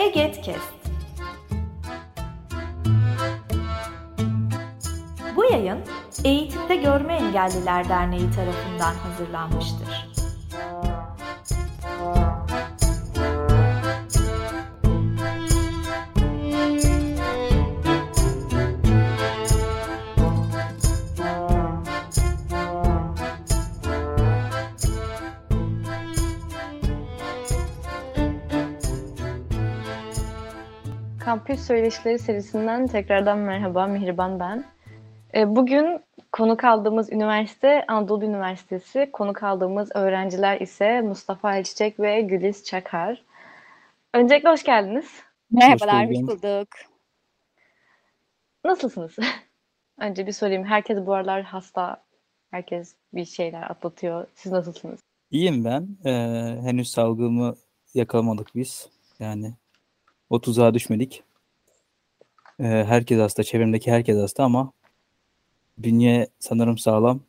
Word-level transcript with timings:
Egetkest. 0.00 0.74
Bu 5.36 5.44
yayın 5.44 5.78
Eğitimde 6.24 6.76
Görme 6.76 7.14
Engelliler 7.14 7.88
Derneği 7.88 8.30
tarafından 8.30 8.94
hazırlanmıştır. 8.94 9.99
Kampüs 31.50 31.66
Söyleşileri 31.66 32.18
serisinden 32.18 32.86
tekrardan 32.86 33.38
merhaba, 33.38 33.86
Mihriban 33.86 34.40
ben. 34.40 34.64
E, 35.34 35.56
bugün 35.56 36.00
konuk 36.32 36.64
aldığımız 36.64 37.12
üniversite 37.12 37.86
Anadolu 37.86 38.24
Üniversitesi, 38.24 39.10
konuk 39.12 39.42
aldığımız 39.42 39.90
öğrenciler 39.94 40.60
ise 40.60 41.00
Mustafa 41.00 41.56
Elçiçek 41.56 42.00
ve 42.00 42.20
Güliz 42.20 42.64
Çakar. 42.64 43.22
Öncelikle 44.14 44.48
hoş 44.48 44.62
geldiniz. 44.62 45.10
Merhabalar, 45.50 46.08
hoş, 46.08 46.16
bulduk. 46.16 46.68
Nasılsınız? 48.64 49.16
Önce 50.00 50.26
bir 50.26 50.32
sorayım. 50.32 50.64
Herkes 50.64 51.06
bu 51.06 51.14
aralar 51.14 51.42
hasta, 51.42 52.04
herkes 52.50 52.94
bir 53.14 53.24
şeyler 53.24 53.62
atlatıyor. 53.62 54.26
Siz 54.34 54.52
nasılsınız? 54.52 55.00
İyiyim 55.30 55.64
ben. 55.64 55.88
Ee, 56.04 56.10
henüz 56.62 56.90
salgımı 56.90 57.54
yakalamadık 57.94 58.54
biz. 58.54 58.88
Yani 59.18 59.54
o 60.30 60.40
tuzağa 60.40 60.74
düşmedik. 60.74 61.24
Ee, 62.60 62.84
herkes 62.88 63.18
hasta, 63.18 63.42
çevremdeki 63.42 63.92
herkes 63.92 64.18
hasta 64.18 64.44
ama 64.44 64.72
bünye 65.78 66.28
sanırım 66.38 66.78
sağlam. 66.78 67.20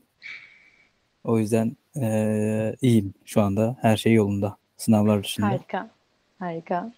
O 1.23 1.39
yüzden 1.39 1.77
ee, 2.01 2.75
iyiyim 2.81 3.13
şu 3.25 3.41
anda. 3.41 3.77
Her 3.81 3.97
şey 3.97 4.13
yolunda. 4.13 4.57
Sınavlar 4.77 5.23
dışında. 5.23 5.47
Harika. 5.47 5.89
Harika. 6.39 6.91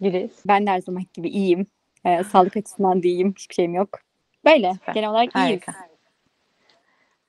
Güliz. 0.00 0.30
Ben 0.46 0.66
de 0.66 0.70
her 0.70 0.80
zaman 0.80 1.04
gibi 1.14 1.28
iyiyim. 1.28 1.66
Ee, 2.04 2.24
sağlık 2.24 2.56
açısından 2.56 3.02
da 3.02 3.08
iyiyim. 3.08 3.34
Hiçbir 3.38 3.54
şeyim 3.54 3.74
yok. 3.74 4.00
Böyle. 4.44 4.72
Süper. 4.72 4.94
Genel 4.94 5.10
olarak 5.10 5.36
iyiyiz. 5.36 5.50
Harika. 5.50 5.72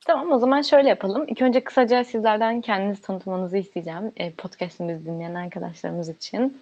Tamam 0.05 0.31
o 0.31 0.39
zaman 0.39 0.61
şöyle 0.61 0.89
yapalım. 0.89 1.25
İlk 1.27 1.41
önce 1.41 1.63
kısaca 1.63 2.03
sizlerden 2.03 2.61
kendinizi 2.61 3.01
tanıtmanızı 3.01 3.57
isteyeceğim. 3.57 4.11
E, 4.17 4.31
podcast'imizi 4.31 5.05
dinleyen 5.05 5.35
arkadaşlarımız 5.35 6.09
için. 6.09 6.61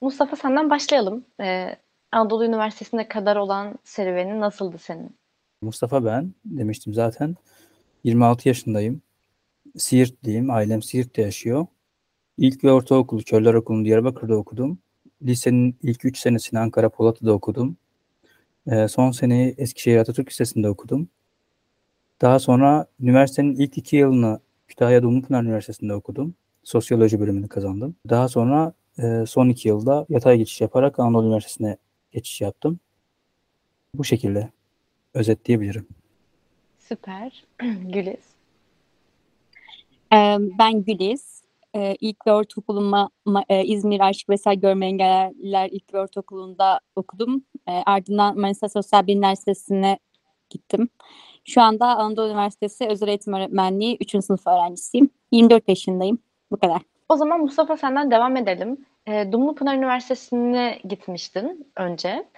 Mustafa 0.00 0.36
senden 0.36 0.70
başlayalım. 0.70 1.24
Ee, 1.40 1.76
Anadolu 2.12 2.44
Üniversitesi'ne 2.44 3.08
kadar 3.08 3.36
olan 3.36 3.78
serüvenin 3.84 4.40
nasıldı 4.40 4.78
senin? 4.78 5.16
Mustafa 5.62 6.04
ben 6.04 6.34
demiştim 6.44 6.94
zaten. 6.94 7.36
26 8.04 8.48
yaşındayım. 8.48 9.02
Siirtliyim. 9.76 10.50
Ailem 10.50 10.82
Siirt'te 10.82 11.22
yaşıyor. 11.22 11.66
İlk 12.38 12.64
ve 12.64 12.72
ortaokulu 12.72 13.22
Körler 13.24 13.54
Okulu'nu 13.54 13.84
Diyarbakır'da 13.84 14.36
okudum. 14.36 14.78
Lisenin 15.22 15.76
ilk 15.82 16.04
3 16.04 16.18
senesini 16.18 16.58
Ankara 16.58 16.88
Polatlı'da 16.88 17.32
okudum. 17.32 17.76
Ee, 18.70 18.88
son 18.88 19.10
seneyi 19.10 19.54
Eskişehir 19.58 19.96
Atatürk 19.96 20.30
Lisesi'nde 20.30 20.68
okudum. 20.68 21.08
Daha 22.20 22.38
sonra 22.38 22.86
üniversitenin 23.00 23.54
ilk 23.56 23.78
2 23.78 23.96
yılını 23.96 24.40
Kütahya 24.68 25.02
Dumlupınar 25.02 25.42
Üniversitesi'nde 25.42 25.94
okudum. 25.94 26.34
Sosyoloji 26.64 27.20
bölümünü 27.20 27.48
kazandım. 27.48 27.96
Daha 28.08 28.28
sonra 28.28 28.72
e, 28.98 29.24
son 29.26 29.48
2 29.48 29.68
yılda 29.68 30.06
yatay 30.08 30.38
geçiş 30.38 30.60
yaparak 30.60 30.98
Anadolu 30.98 31.26
Üniversitesi'ne 31.26 31.76
geçiş 32.12 32.40
yaptım. 32.40 32.80
Bu 33.94 34.04
şekilde 34.04 34.50
özetleyebilirim. 35.14 35.88
Süper. 36.78 37.44
Güliz. 37.82 38.24
Ee, 40.12 40.36
ben 40.58 40.84
Güliz. 40.84 41.42
Ee, 41.76 41.96
ilk 42.00 42.26
ve 42.26 42.32
ortaokulumu 42.32 43.10
ma- 43.26 43.44
e, 43.48 43.64
İzmir 43.64 44.00
Aşık 44.00 44.28
Veysel 44.28 44.54
Görme 44.54 44.86
Engelliler 44.86 45.68
İlk 45.72 45.94
ve 45.94 46.00
Ortaokulu'nda 46.00 46.80
okudum. 46.96 47.44
Ee, 47.68 47.72
ardından 47.86 48.40
Manisa 48.40 48.68
Sosyal 48.68 49.06
Bilimler 49.06 49.32
Lisesi'ne 49.32 49.98
gittim. 50.50 50.88
Şu 51.44 51.60
anda 51.62 51.86
Anadolu 51.96 52.26
Üniversitesi 52.28 52.86
Özel 52.86 53.08
Eğitim 53.08 53.32
Öğretmenliği 53.32 53.96
3. 54.00 54.10
sınıf 54.24 54.46
öğrencisiyim. 54.46 55.10
24 55.32 55.68
yaşındayım. 55.68 56.18
Bu 56.50 56.56
kadar. 56.56 56.82
O 57.08 57.16
zaman 57.16 57.40
Mustafa 57.40 57.76
senden 57.76 58.10
devam 58.10 58.36
edelim. 58.36 58.86
E, 59.08 59.32
Dumlupınar 59.32 59.76
Üniversitesi'ne 59.76 60.78
gitmiştin 60.88 61.72
önce. 61.76 62.28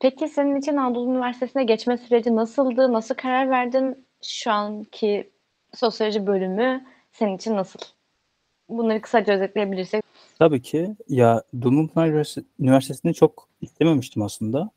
Peki 0.00 0.28
senin 0.28 0.56
için 0.56 0.76
Anadolu 0.76 1.10
Üniversitesi'ne 1.10 1.64
geçme 1.64 1.96
süreci 1.96 2.36
nasıldı? 2.36 2.92
Nasıl 2.92 3.14
karar 3.14 3.50
verdin? 3.50 4.06
Şu 4.22 4.50
anki 4.52 5.30
sosyoloji 5.74 6.26
bölümü 6.26 6.84
senin 7.12 7.36
için 7.36 7.56
nasıl? 7.56 7.80
Bunları 8.68 9.00
kısaca 9.00 9.34
özetleyebilirsek. 9.34 10.04
Tabii 10.38 10.62
ki. 10.62 10.96
Ya 11.08 11.42
Dumlupınar 11.62 12.08
Üniversitesi- 12.08 12.44
Üniversitesi'ni 12.60 13.14
çok 13.14 13.48
istememiştim 13.60 14.22
aslında. 14.22 14.70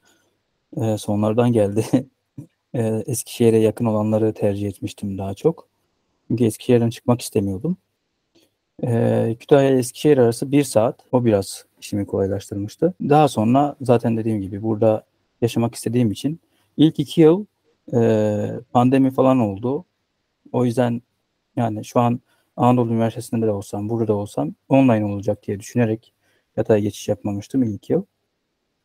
Ee, 0.78 0.98
sonlardan 0.98 1.52
geldi. 1.54 1.86
Ee, 2.74 3.04
Eskişehir'e 3.08 3.58
yakın 3.58 3.86
olanları 3.86 4.34
tercih 4.34 4.68
etmiştim 4.68 5.18
daha 5.18 5.34
çok. 5.34 5.68
Çünkü 6.28 6.44
Eskişehir'den 6.46 6.90
çıkmak 6.90 7.22
istemiyordum. 7.22 7.78
Ee, 8.84 9.36
Kütahya 9.40 9.70
Eskişehir 9.70 10.18
arası 10.18 10.52
bir 10.52 10.64
saat. 10.64 11.00
O 11.12 11.26
biraz 11.26 11.66
işimi 11.82 12.06
kolaylaştırmıştı. 12.06 12.94
Daha 13.02 13.28
sonra 13.28 13.76
zaten 13.82 14.18
dediğim 14.18 14.42
gibi 14.42 14.64
burada 14.64 15.04
yaşamak 15.42 15.76
istediğim 15.76 16.12
için 16.12 16.40
ilk 16.78 17.00
iki 17.00 17.22
yıl 17.22 17.46
e, 17.94 18.52
pandemi 18.74 19.12
falan 19.12 19.40
oldu. 19.40 19.86
O 20.52 20.66
yüzden 20.66 21.02
yani 21.56 21.86
şu 21.86 22.00
an 22.00 22.20
Anadolu 22.58 22.92
Üniversitesi'nde 22.92 23.46
de 23.46 23.52
olsam, 23.52 23.90
burada 23.90 24.08
da 24.08 24.14
olsam 24.14 24.56
online 24.70 25.06
olacak 25.06 25.48
diye 25.48 25.60
düşünerek 25.60 26.14
yatay 26.58 26.82
geçiş 26.82 27.08
yapmamıştım 27.08 27.64
ilk 27.64 27.90
yıl. 27.90 28.04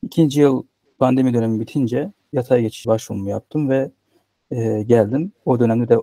İkinci 0.02 0.40
yıl 0.40 0.62
pandemi 0.98 1.34
dönemi 1.34 1.60
bitince 1.60 2.12
yatay 2.32 2.62
geçiş 2.62 2.86
başvurumu 2.86 3.30
yaptım 3.30 3.70
ve 3.70 3.90
e, 4.50 4.82
geldim. 4.82 5.32
O 5.44 5.60
dönemde 5.60 5.88
de 5.88 5.96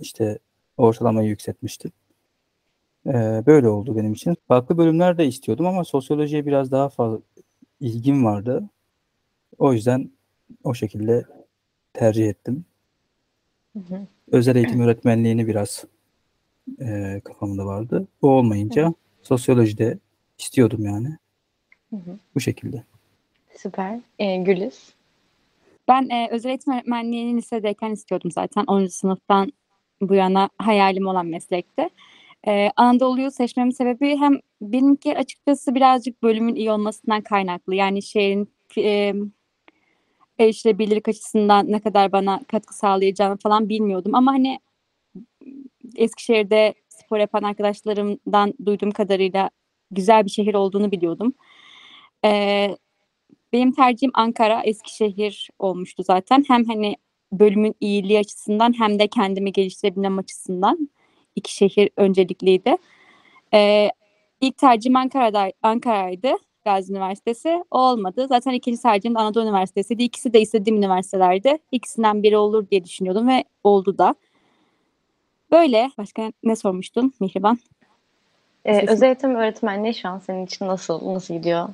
işte 0.00 0.38
ortalamayı 0.76 1.28
yükseltmiştim. 1.28 1.92
E, 3.06 3.42
böyle 3.46 3.68
oldu 3.68 3.96
benim 3.96 4.12
için. 4.12 4.36
Farklı 4.48 4.78
bölümler 4.78 5.18
de 5.18 5.26
istiyordum 5.26 5.66
ama 5.66 5.84
sosyolojiye 5.84 6.46
biraz 6.46 6.70
daha 6.70 6.88
fazla 6.88 7.18
ilgim 7.80 8.24
vardı. 8.24 8.68
O 9.58 9.72
yüzden 9.72 10.10
o 10.64 10.74
şekilde 10.74 11.24
tercih 11.92 12.28
ettim. 12.28 12.64
Hı 13.72 13.78
hı. 13.78 14.06
Özel 14.32 14.56
eğitim 14.56 14.80
öğretmenliğini 14.80 15.46
biraz 15.46 15.84
e, 16.80 17.20
kafamda 17.24 17.66
vardı. 17.66 18.06
O 18.22 18.28
olmayınca 18.28 18.94
sosyolojide 19.22 19.98
istiyordum 20.38 20.84
yani. 20.84 21.08
Hı 21.90 21.96
hı. 21.96 22.18
Bu 22.34 22.40
şekilde. 22.40 22.84
Süper. 23.56 24.00
E, 24.18 24.36
Güliz. 24.36 24.94
Ben 25.88 26.08
e, 26.08 26.28
özel 26.30 26.50
eğitim 26.50 26.72
öğretmenliğini 26.72 27.36
lisedeyken 27.36 27.90
istiyordum 27.90 28.30
zaten. 28.30 28.64
10. 28.66 28.86
sınıftan 28.86 29.52
bu 30.00 30.14
yana 30.14 30.48
hayalim 30.58 31.06
olan 31.06 31.26
meslekti. 31.26 31.88
E, 32.48 32.70
Anadolu'yu 32.76 33.30
seçmemin 33.30 33.70
sebebi 33.70 34.16
hem 34.16 34.40
benimki 34.60 35.18
açıkçası 35.18 35.74
birazcık 35.74 36.22
bölümün 36.22 36.54
iyi 36.54 36.70
olmasından 36.72 37.20
kaynaklı. 37.20 37.74
Yani 37.74 38.02
şehrin 38.02 38.54
e, 38.78 39.14
erişilebilirlik 40.38 41.08
açısından 41.08 41.72
ne 41.72 41.80
kadar 41.80 42.12
bana 42.12 42.40
katkı 42.48 42.76
sağlayacağını 42.76 43.36
falan 43.36 43.68
bilmiyordum. 43.68 44.14
Ama 44.14 44.32
hani 44.32 44.60
Eskişehir'de 45.96 46.74
spor 46.88 47.18
yapan 47.18 47.42
arkadaşlarımdan 47.42 48.54
duyduğum 48.66 48.90
kadarıyla 48.90 49.50
güzel 49.90 50.24
bir 50.24 50.30
şehir 50.30 50.54
olduğunu 50.54 50.92
biliyordum. 50.92 51.34
Ee, 52.24 52.76
benim 53.52 53.72
tercihim 53.72 54.10
Ankara, 54.14 54.62
Eskişehir 54.62 55.50
olmuştu 55.58 56.02
zaten. 56.02 56.44
Hem 56.48 56.64
hani 56.64 56.96
bölümün 57.32 57.74
iyiliği 57.80 58.18
açısından 58.18 58.78
hem 58.78 58.98
de 58.98 59.08
kendimi 59.08 59.52
geliştirebilmem 59.52 60.18
açısından 60.18 60.88
iki 61.36 61.56
şehir 61.56 61.90
öncelikliydi. 61.96 62.76
Ee, 63.54 63.90
ilk 64.40 64.58
tercihim 64.58 64.96
Ankara'da, 64.96 65.52
Ankara'ydı. 65.62 66.34
Gazi 66.64 66.92
Üniversitesi. 66.92 67.64
O 67.70 67.78
olmadı. 67.78 68.26
Zaten 68.28 68.52
ikinci 68.52 68.82
tercihim 68.82 69.14
de 69.14 69.18
Anadolu 69.18 69.44
Üniversitesi'ydi. 69.44 70.02
İkisi 70.02 70.32
de 70.32 70.40
istediğim 70.40 70.76
üniversitelerdi. 70.76 71.58
İkisinden 71.72 72.22
biri 72.22 72.36
olur 72.36 72.70
diye 72.70 72.84
düşünüyordum 72.84 73.28
ve 73.28 73.44
oldu 73.64 73.98
da. 73.98 74.14
Böyle. 75.50 75.90
Başka 75.98 76.32
ne 76.42 76.56
sormuştun 76.56 77.12
Mihriban? 77.20 77.58
E, 78.64 78.74
Sesim. 78.74 78.88
özel 78.88 79.06
eğitim 79.06 79.34
öğretmenliği 79.34 79.94
şu 79.94 80.08
an 80.08 80.18
senin 80.18 80.46
için 80.46 80.66
nasıl? 80.66 81.14
Nasıl 81.14 81.34
gidiyor? 81.34 81.68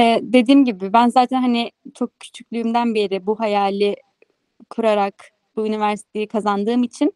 Ee, 0.00 0.20
dediğim 0.22 0.64
gibi 0.64 0.92
ben 0.92 1.08
zaten 1.08 1.42
hani 1.42 1.70
çok 1.94 2.20
küçüklüğümden 2.20 2.94
beri 2.94 3.26
bu 3.26 3.40
hayali 3.40 3.96
kurarak 4.70 5.14
bu 5.56 5.66
üniversiteyi 5.66 6.28
kazandığım 6.28 6.82
için 6.82 7.14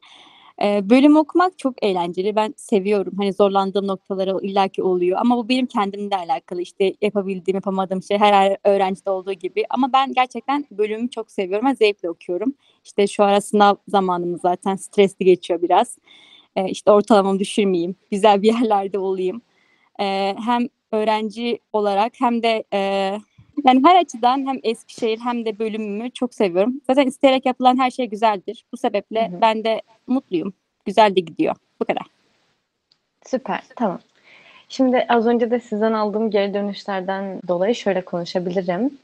E, 0.62 0.90
bölüm 0.90 1.16
okumak 1.16 1.58
çok 1.58 1.82
eğlenceli. 1.82 2.36
Ben 2.36 2.54
seviyorum. 2.56 3.14
Hani 3.18 3.32
zorlandığım 3.32 3.86
noktaları 3.86 4.38
illaki 4.42 4.82
oluyor. 4.82 5.18
Ama 5.20 5.36
bu 5.36 5.48
benim 5.48 5.66
kendimle 5.66 6.16
alakalı. 6.16 6.62
İşte 6.62 6.94
yapabildiğim, 7.02 7.56
yapamadığım 7.56 8.02
şey 8.02 8.18
her 8.18 8.56
öğrencide 8.64 9.10
olduğu 9.10 9.32
gibi. 9.32 9.64
Ama 9.70 9.92
ben 9.92 10.12
gerçekten 10.12 10.66
bölümü 10.70 11.10
çok 11.10 11.30
seviyorum 11.30 11.66
ve 11.66 11.74
zevkle 11.74 12.10
okuyorum. 12.10 12.54
İşte 12.84 13.06
şu 13.06 13.24
ara 13.24 13.40
sınav 13.40 13.74
zamanımız 13.88 14.40
zaten 14.40 14.76
stresli 14.76 15.24
geçiyor 15.24 15.62
biraz. 15.62 15.98
E, 16.56 16.68
işte 16.68 16.90
ortalamamı 16.90 17.38
düşürmeyeyim. 17.38 17.96
Güzel 18.10 18.42
bir 18.42 18.52
yerlerde 18.60 18.98
olayım. 18.98 19.42
E, 20.00 20.34
hem 20.44 20.68
öğrenci 20.92 21.58
olarak 21.72 22.12
hem 22.20 22.42
de 22.42 22.64
e, 22.74 23.18
yani 23.64 23.82
her 23.84 23.96
açıdan 23.96 24.46
hem 24.46 24.60
Eskişehir 24.62 25.18
hem 25.18 25.44
de 25.44 25.58
bölümümü 25.58 26.10
çok 26.10 26.34
seviyorum. 26.34 26.80
Zaten 26.86 27.06
isteyerek 27.06 27.46
yapılan 27.46 27.78
her 27.78 27.90
şey 27.90 28.06
güzeldir. 28.06 28.64
Bu 28.72 28.76
sebeple 28.76 29.28
hı 29.28 29.36
hı. 29.36 29.40
ben 29.40 29.64
de 29.64 29.82
mutluyum. 30.06 30.52
Güzel 30.84 31.16
de 31.16 31.20
gidiyor. 31.20 31.56
Bu 31.80 31.84
kadar. 31.84 32.06
Süper. 33.26 33.62
Tamam. 33.76 33.98
Şimdi 34.68 35.06
az 35.08 35.26
önce 35.26 35.50
de 35.50 35.60
sizden 35.60 35.92
aldığım 35.92 36.30
geri 36.30 36.54
dönüşlerden 36.54 37.40
dolayı 37.48 37.74
şöyle 37.74 38.04
konuşabilirim. 38.04 38.98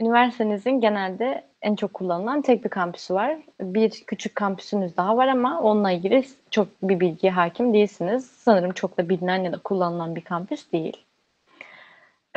Üniversitenizin 0.00 0.80
genelde 0.80 1.44
en 1.62 1.76
çok 1.76 1.94
kullanılan 1.94 2.42
tek 2.42 2.64
bir 2.64 2.68
kampüsü 2.68 3.14
var. 3.14 3.36
Bir 3.60 3.90
küçük 3.90 4.34
kampüsünüz 4.34 4.96
daha 4.96 5.16
var 5.16 5.28
ama 5.28 5.60
onunla 5.60 5.90
ilgili 5.90 6.24
çok 6.50 6.68
bir 6.82 7.00
bilgiye 7.00 7.32
hakim 7.32 7.74
değilsiniz. 7.74 8.26
Sanırım 8.26 8.72
çok 8.72 8.98
da 8.98 9.08
bilinen 9.08 9.44
ya 9.44 9.52
da 9.52 9.58
kullanılan 9.58 10.16
bir 10.16 10.20
kampüs 10.20 10.72
değil. 10.72 10.96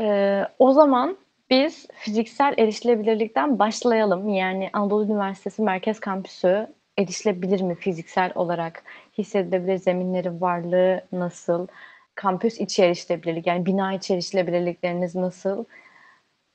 Ee, 0.02 0.44
o 0.60 0.72
zaman 0.72 1.18
biz 1.50 1.88
fiziksel 1.94 2.54
erişilebilirlikten 2.58 3.60
başlayalım. 3.60 4.30
Yani 4.30 4.70
Anadolu 4.74 5.06
Üniversitesi 5.06 5.62
Merkez 5.62 6.00
Kampüsü 6.00 6.68
erişilebilir 6.98 7.62
mi 7.62 7.76
fiziksel 7.76 8.32
olarak? 8.36 8.84
Hissedilebilir 9.18 9.78
zeminleri 9.78 10.42
varlığı 10.42 11.02
nasıl? 11.12 11.68
Kampüs 12.16 12.60
içi 12.60 12.84
erişilebilirlik 12.84 13.48
yani 13.48 13.66
bina 13.66 13.94
içi 13.94 14.14
erişilebilirlikleriniz 14.14 15.16
nasıl? 15.16 15.66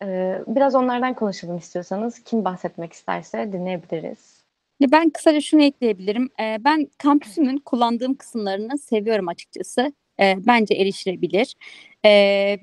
Ee, 0.02 0.38
biraz 0.46 0.74
onlardan 0.74 1.14
konuşalım 1.14 1.56
istiyorsanız. 1.56 2.24
Kim 2.24 2.44
bahsetmek 2.44 2.92
isterse 2.92 3.52
dinleyebiliriz. 3.52 4.38
Ben 4.80 5.10
kısaca 5.10 5.40
şunu 5.40 5.62
ekleyebilirim. 5.62 6.30
Ben 6.38 6.88
kampüsümün 6.98 7.58
kullandığım 7.58 8.14
kısımlarını 8.14 8.78
seviyorum 8.78 9.28
açıkçası. 9.28 9.92
Bence 10.20 10.74
erişilebilir. 10.74 11.54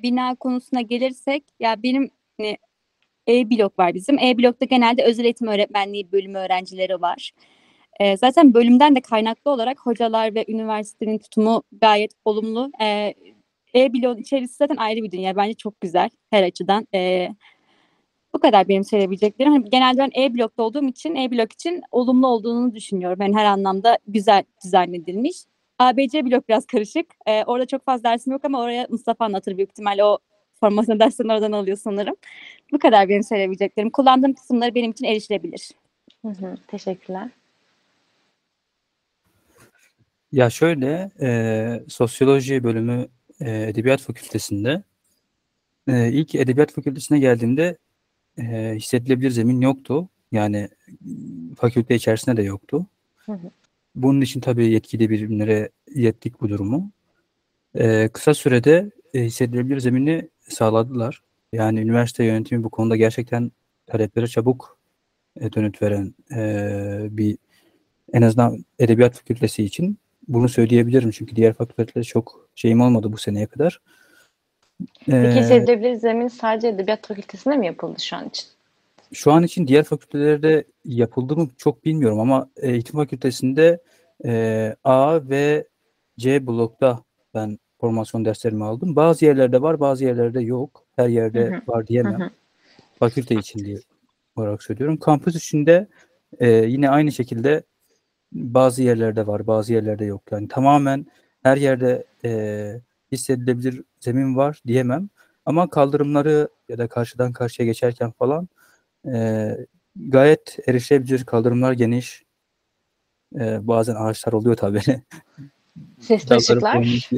Bina 0.04 0.36
konusuna 0.36 0.82
gelirsek 0.82 1.44
ya 1.60 1.84
benim 1.84 2.10
hani, 2.40 2.58
E-blok 3.28 3.80
var 3.80 3.94
bizim. 3.94 4.20
E-blokta 4.20 4.66
genelde 4.66 5.04
özel 5.04 5.24
eğitim 5.24 5.48
öğretmenliği 5.48 6.12
bölümü 6.12 6.38
öğrencileri 6.38 7.02
var. 7.02 7.32
zaten 8.18 8.54
bölümden 8.54 8.96
de 8.96 9.02
kaynaklı 9.02 9.52
olarak 9.52 9.80
hocalar 9.80 10.36
ve 10.36 10.46
üniversitenin 10.48 11.18
tutumu 11.18 11.64
gayet 11.82 12.12
olumlu. 12.26 12.72
E-bloğun 13.76 14.18
içerisi 14.18 14.56
zaten 14.56 14.76
ayrı 14.76 15.04
bir 15.04 15.12
dünya. 15.12 15.36
Bence 15.36 15.54
çok 15.54 15.82
güzel 15.82 16.10
her 16.30 16.44
açıdan. 16.44 16.88
E, 16.94 17.30
bu 18.34 18.40
kadar 18.40 18.68
benim 18.68 18.84
söyleyebileceklerim. 18.84 19.52
Hani 19.52 19.70
genelde 19.70 20.00
ben 20.00 20.22
E-blokta 20.22 20.64
olduğum 20.64 20.88
için 20.88 21.16
E-blok 21.16 21.54
için 21.54 21.82
olumlu 21.92 22.28
olduğunu 22.28 22.76
düşünüyorum. 22.76 23.22
Yani 23.22 23.36
her 23.38 23.46
anlamda 23.46 23.98
güzel 24.08 24.44
dizayn 24.64 24.94
edilmiş. 24.94 25.38
ABC 25.80 26.26
blok 26.26 26.50
biraz 26.50 26.66
karışık. 26.66 27.06
E, 27.26 27.44
orada 27.44 27.66
çok 27.66 27.86
fazla 27.86 28.04
dersim 28.04 28.34
yok 28.34 28.46
ama 28.46 28.62
oraya 28.62 28.88
Mustafa 28.90 29.26
anlatır 29.26 29.58
büyük 29.58 29.70
ihtimalle 29.70 30.04
o 30.04 30.18
formasyon 30.60 31.00
derslerini 31.00 31.34
oradan 31.34 31.52
alıyor 31.52 31.78
sanırım. 31.78 32.16
Bu 32.72 32.80
kadar 32.80 33.10
benim 33.10 33.24
söyleyebileceklerim. 33.24 33.90
Kullandığım 33.90 34.34
kısımları 34.34 34.76
benim 34.76 34.92
için 34.92 35.06
erişilebilir. 35.06 35.70
Hı 36.22 36.28
hı, 36.28 36.56
teşekkürler. 36.68 37.30
Ya 40.32 40.50
şöyle, 40.50 41.12
e, 41.22 41.84
sosyoloji 41.88 42.64
bölümü 42.64 43.08
e, 43.42 43.64
Edebiyat 43.70 44.02
Fakültesinde. 44.02 44.84
E, 45.88 46.12
ilk 46.12 46.36
Edebiyat 46.36 46.72
Fakültesine 46.72 47.20
geldiğimde 47.20 47.78
e, 48.38 48.74
hissedilebilir 48.76 49.30
zemin 49.32 49.62
yoktu. 49.62 50.10
Yani 50.32 50.70
fakülte 51.58 51.96
içerisinde 51.96 52.38
de 52.38 52.44
yoktu. 52.44 52.86
Hı 53.18 53.32
hı. 53.32 53.52
Bunun 53.96 54.22
için 54.22 54.40
tabii 54.40 54.72
yetkili 54.72 55.10
birimlere 55.10 55.70
ilettik 55.88 56.42
bu 56.42 56.50
durumu. 56.50 56.92
E, 57.76 58.10
kısa 58.14 58.34
sürede 58.34 58.92
e, 59.14 59.22
hissedilebilir 59.22 59.80
zemini 59.80 60.30
sağladılar. 60.50 61.22
Yani 61.54 61.80
üniversite 61.80 62.24
yönetimi 62.24 62.64
bu 62.64 62.70
konuda 62.70 62.96
gerçekten 62.96 63.52
taleplere 63.88 64.28
çabuk 64.28 64.78
e, 65.42 65.54
dönüt 65.54 65.82
veren 65.82 66.14
e, 66.36 67.18
bir 67.18 67.38
en 68.14 68.22
azından 68.22 68.66
edebiyat 68.80 69.16
fakültesi 69.16 69.64
için 69.64 69.98
bunu 70.28 70.50
söyleyebilirim 70.50 71.12
çünkü 71.12 71.36
diğer 71.36 71.54
fakültelerde 71.54 72.04
çok 72.04 72.50
şeyim 72.56 72.82
olmadı 72.82 73.12
bu 73.12 73.18
seneye 73.18 73.48
kadar. 73.48 73.82
Peki 75.06 75.40
ee, 75.40 75.96
zemin 75.96 76.28
sadece 76.28 76.68
edebiyat 76.68 77.08
fakültesinde 77.08 77.58
mi 77.58 77.66
yapıldı 77.66 78.02
şu 78.02 78.16
an 78.16 78.28
için? 78.28 78.55
Şu 79.16 79.32
an 79.32 79.44
için 79.44 79.68
diğer 79.68 79.84
fakültelerde 79.84 80.64
yapıldı 80.86 81.38
mı 81.38 81.50
çok 81.58 81.86
bilmiyorum 81.86 82.20
ama 82.20 82.50
eğitim 82.58 82.96
fakültesinde 82.96 83.82
e, 84.26 84.76
A 84.84 85.30
ve 85.30 85.68
C 86.20 86.48
blokta 86.48 87.04
ben 87.34 87.60
formasyon 87.80 88.26
derslerimi 88.26 88.66
aldım. 88.66 88.96
Bazı 88.96 89.26
yerlerde 89.26 89.62
var, 89.62 89.80
bazı 89.80 90.06
yerlerde 90.06 90.42
yok. 90.42 90.84
Her 90.96 91.08
yerde 91.08 91.52
hı 91.52 91.56
hı. 91.56 91.62
var 91.68 91.88
diyemem. 91.88 92.20
Hı 92.20 92.24
hı. 92.24 92.30
Fakülte 93.00 93.36
için 93.36 93.66
diye 93.66 93.78
olarak 94.36 94.64
söylüyorum. 94.64 94.98
Kampüs 94.98 95.36
içinde 95.36 95.88
e, 96.40 96.50
yine 96.50 96.90
aynı 96.90 97.12
şekilde 97.12 97.64
bazı 98.32 98.84
yerlerde 98.84 99.28
var, 99.28 99.48
bazı 99.48 99.74
yerlerde 99.74 100.06
yok. 100.06 100.22
Yani 100.32 100.48
tamamen 100.48 101.06
her 101.44 101.58
yerde 101.58 102.04
e, 102.26 102.82
hissedilebilir 103.12 103.84
zemin 104.00 104.36
var 104.36 104.62
diyemem. 104.68 105.10
Ama 105.46 105.70
kaldırımları 105.70 106.50
ya 106.70 106.78
da 106.78 106.88
karşıdan 106.88 107.34
karşıya 107.34 107.66
geçerken 107.66 108.12
falan 108.12 108.50
e, 109.14 109.52
gayet 109.96 110.58
erişilebilir 110.68 111.26
kaldırımlar 111.26 111.74
geniş. 111.74 112.24
E, 113.40 113.68
bazen 113.68 113.96
ağaçlar 113.96 114.34
oluyor 114.34 114.56
tabii. 114.56 114.82
Sesli 116.00 116.36
ışıklar? 116.36 117.10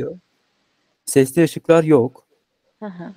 Sesli 1.05 1.43
ışıklar 1.43 1.83
yok. 1.83 2.27
Hı 2.79 2.85
hı. 2.85 3.13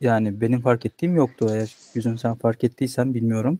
Yani 0.00 0.40
benim 0.40 0.60
fark 0.60 0.86
ettiğim 0.86 1.16
yoktu. 1.16 1.46
Eğer 1.50 1.76
yüzün 1.94 2.16
sen 2.16 2.34
fark 2.34 2.64
ettiysen 2.64 3.14
bilmiyorum. 3.14 3.58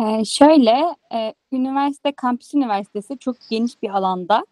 Ee, 0.00 0.24
şöyle, 0.24 0.96
e, 1.14 1.34
üniversite, 1.52 2.12
kampüs 2.12 2.54
üniversitesi 2.54 3.18
çok 3.18 3.36
geniş 3.50 3.82
bir 3.82 3.90
alanda. 3.90 4.46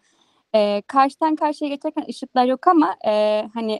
E, 0.55 0.81
karşıdan 0.87 1.35
karşıya 1.35 1.69
geçerken 1.69 2.05
ışıklar 2.09 2.45
yok 2.45 2.67
ama 2.67 2.95
e, 3.07 3.43
hani 3.53 3.79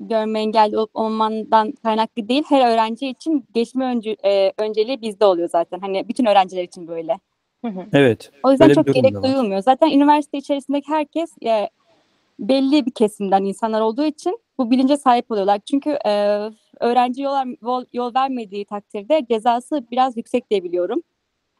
görme 0.00 0.40
engelli 0.40 0.78
olup 0.78 0.90
olmandan 0.94 1.72
kaynaklı 1.72 2.28
değil. 2.28 2.42
Her 2.48 2.72
öğrenci 2.72 3.08
için 3.08 3.44
geçme 3.54 3.84
önce, 3.84 4.16
e, 4.24 4.52
önceliği 4.58 5.02
bizde 5.02 5.24
oluyor 5.24 5.48
zaten. 5.48 5.80
Hani 5.80 6.08
bütün 6.08 6.26
öğrenciler 6.26 6.62
için 6.62 6.88
böyle. 6.88 7.18
Evet. 7.92 8.30
O 8.42 8.50
yüzden 8.50 8.68
çok 8.68 8.94
gerek 8.94 9.22
duyulmuyor. 9.22 9.60
Zaten 9.60 9.90
üniversite 9.90 10.38
içerisindeki 10.38 10.88
herkes 10.88 11.30
e, 11.46 11.68
belli 12.38 12.86
bir 12.86 12.90
kesimden 12.90 13.44
insanlar 13.44 13.80
olduğu 13.80 14.04
için 14.04 14.38
bu 14.58 14.70
bilince 14.70 14.96
sahip 14.96 15.30
oluyorlar. 15.30 15.60
Çünkü 15.70 15.90
e, 16.06 16.10
öğrenci 16.80 17.22
yol, 17.22 17.84
yol 17.92 18.14
vermediği 18.14 18.64
takdirde 18.64 19.26
cezası 19.28 19.84
biraz 19.90 20.16
yüksek 20.16 20.50
diye 20.50 20.64
biliyorum. 20.64 21.02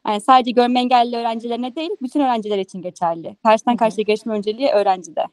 Yani 0.07 0.21
sadece 0.21 0.51
görme 0.51 0.79
engelli 0.79 1.15
öğrencilerine 1.15 1.75
değil, 1.75 1.89
bütün 2.01 2.19
öğrenciler 2.19 2.57
için 2.57 2.81
geçerli. 2.81 3.35
Karşıdan 3.43 3.77
karşıya 3.77 4.03
geçme 4.03 4.33
önceliği 4.33 4.69
öğrencide. 4.69 5.25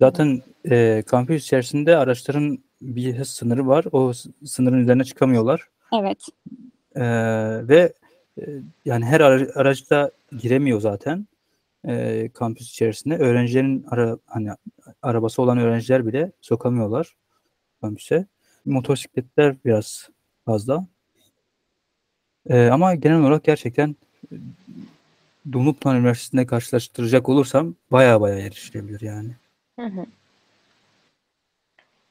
Zaten 0.00 0.42
e, 0.70 1.02
kampüs 1.06 1.44
içerisinde 1.44 1.96
araçların 1.96 2.58
bir 2.82 3.18
hız 3.18 3.28
sınırı 3.28 3.66
var. 3.66 3.84
O 3.92 4.12
sınırın 4.44 4.78
üzerine 4.78 5.04
çıkamıyorlar. 5.04 5.68
Evet. 6.00 6.24
E, 6.94 7.02
ve 7.68 7.92
e, 8.38 8.42
yani 8.84 9.04
her 9.04 9.20
araçta 9.20 10.10
giremiyor 10.38 10.80
zaten 10.80 11.26
e, 11.88 12.28
kampüs 12.34 12.70
içerisinde. 12.70 13.16
Öğrencilerin 13.16 13.86
ara, 13.90 14.18
hani 14.26 14.50
arabası 15.02 15.42
olan 15.42 15.58
öğrenciler 15.58 16.06
bile 16.06 16.32
sokamıyorlar 16.40 17.16
kampüse. 17.80 18.26
Motosikletler 18.64 19.56
biraz 19.64 20.08
fazla. 20.44 20.86
E, 22.48 22.68
ama 22.68 22.94
genel 22.94 23.20
olarak 23.20 23.44
gerçekten 23.44 23.96
Dumlupınar 25.52 25.96
Üniversitesi'nde 25.98 26.46
karşılaştıracak 26.46 27.28
olursam 27.28 27.74
baya 27.90 28.20
baya 28.20 28.38
erişilebilir 28.38 29.00
yani. 29.00 29.30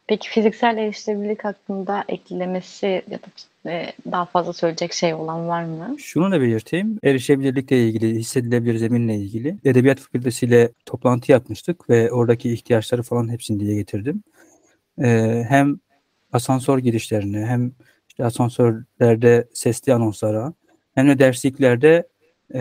Peki 0.10 0.30
fiziksel 0.30 0.78
erişilebilirlik 0.78 1.46
hakkında 1.46 2.04
eklemesi 2.08 3.04
ya 3.10 3.20
da 3.20 3.28
e, 3.70 3.94
daha 4.12 4.26
fazla 4.26 4.54
söyleyecek 4.54 4.94
şey 4.94 5.14
olan 5.14 5.48
var 5.48 5.64
mı? 5.64 5.96
Şunu 6.00 6.32
da 6.32 6.42
belirteyim. 6.42 7.00
Erişebilirlikle 7.04 7.88
ilgili, 7.88 8.16
hissedilebilir 8.16 8.76
zeminle 8.78 9.16
ilgili 9.16 9.58
Edebiyat 9.66 10.00
Fakültesi 10.00 10.46
ile 10.46 10.72
toplantı 10.86 11.32
yapmıştık 11.32 11.90
ve 11.90 12.12
oradaki 12.12 12.54
ihtiyaçları 12.54 13.04
falan 13.04 13.30
hepsini 13.30 13.60
dile 13.60 13.76
getirdim. 13.76 14.24
Ee, 15.04 15.46
hem 15.50 15.80
asansör 16.34 16.78
girişlerini 16.80 17.46
hem 17.46 17.72
işte 18.10 18.26
asansörlerde 18.26 19.48
sesli 19.54 19.94
anonslara 19.94 20.54
hem 20.96 21.08
de 21.08 21.20
dersliklerde 21.20 22.08
e, 22.54 22.60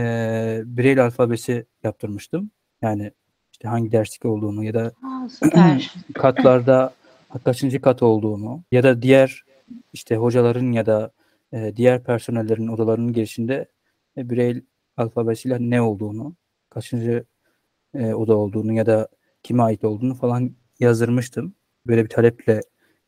Braille 0.64 1.02
alfabesi 1.02 1.66
yaptırmıştım. 1.82 2.50
Yani 2.82 3.12
işte 3.58 3.68
hangi 3.68 3.92
derslik 3.92 4.24
olduğunu 4.24 4.64
ya 4.64 4.74
da 4.74 4.92
Aa, 5.02 5.78
katlarda 6.14 6.94
kaçıncı 7.44 7.80
kat 7.80 8.02
olduğunu 8.02 8.62
ya 8.72 8.82
da 8.82 9.02
diğer 9.02 9.44
işte 9.92 10.16
hocaların 10.16 10.72
ya 10.72 10.86
da 10.86 11.10
e, 11.52 11.72
diğer 11.76 12.04
personellerin 12.04 12.68
odalarının 12.68 13.12
girişinde 13.12 13.66
e, 14.16 14.30
Braille 14.30 14.62
alfabesiyle 14.96 15.56
ne 15.60 15.80
olduğunu, 15.82 16.34
kaçıncı 16.70 17.24
e, 17.94 18.14
oda 18.14 18.36
olduğunu 18.36 18.72
ya 18.72 18.86
da 18.86 19.08
kime 19.42 19.62
ait 19.62 19.84
olduğunu 19.84 20.14
falan 20.14 20.50
yazdırmıştım. 20.80 21.54
Böyle 21.86 22.04
bir 22.04 22.08
taleple 22.08 22.60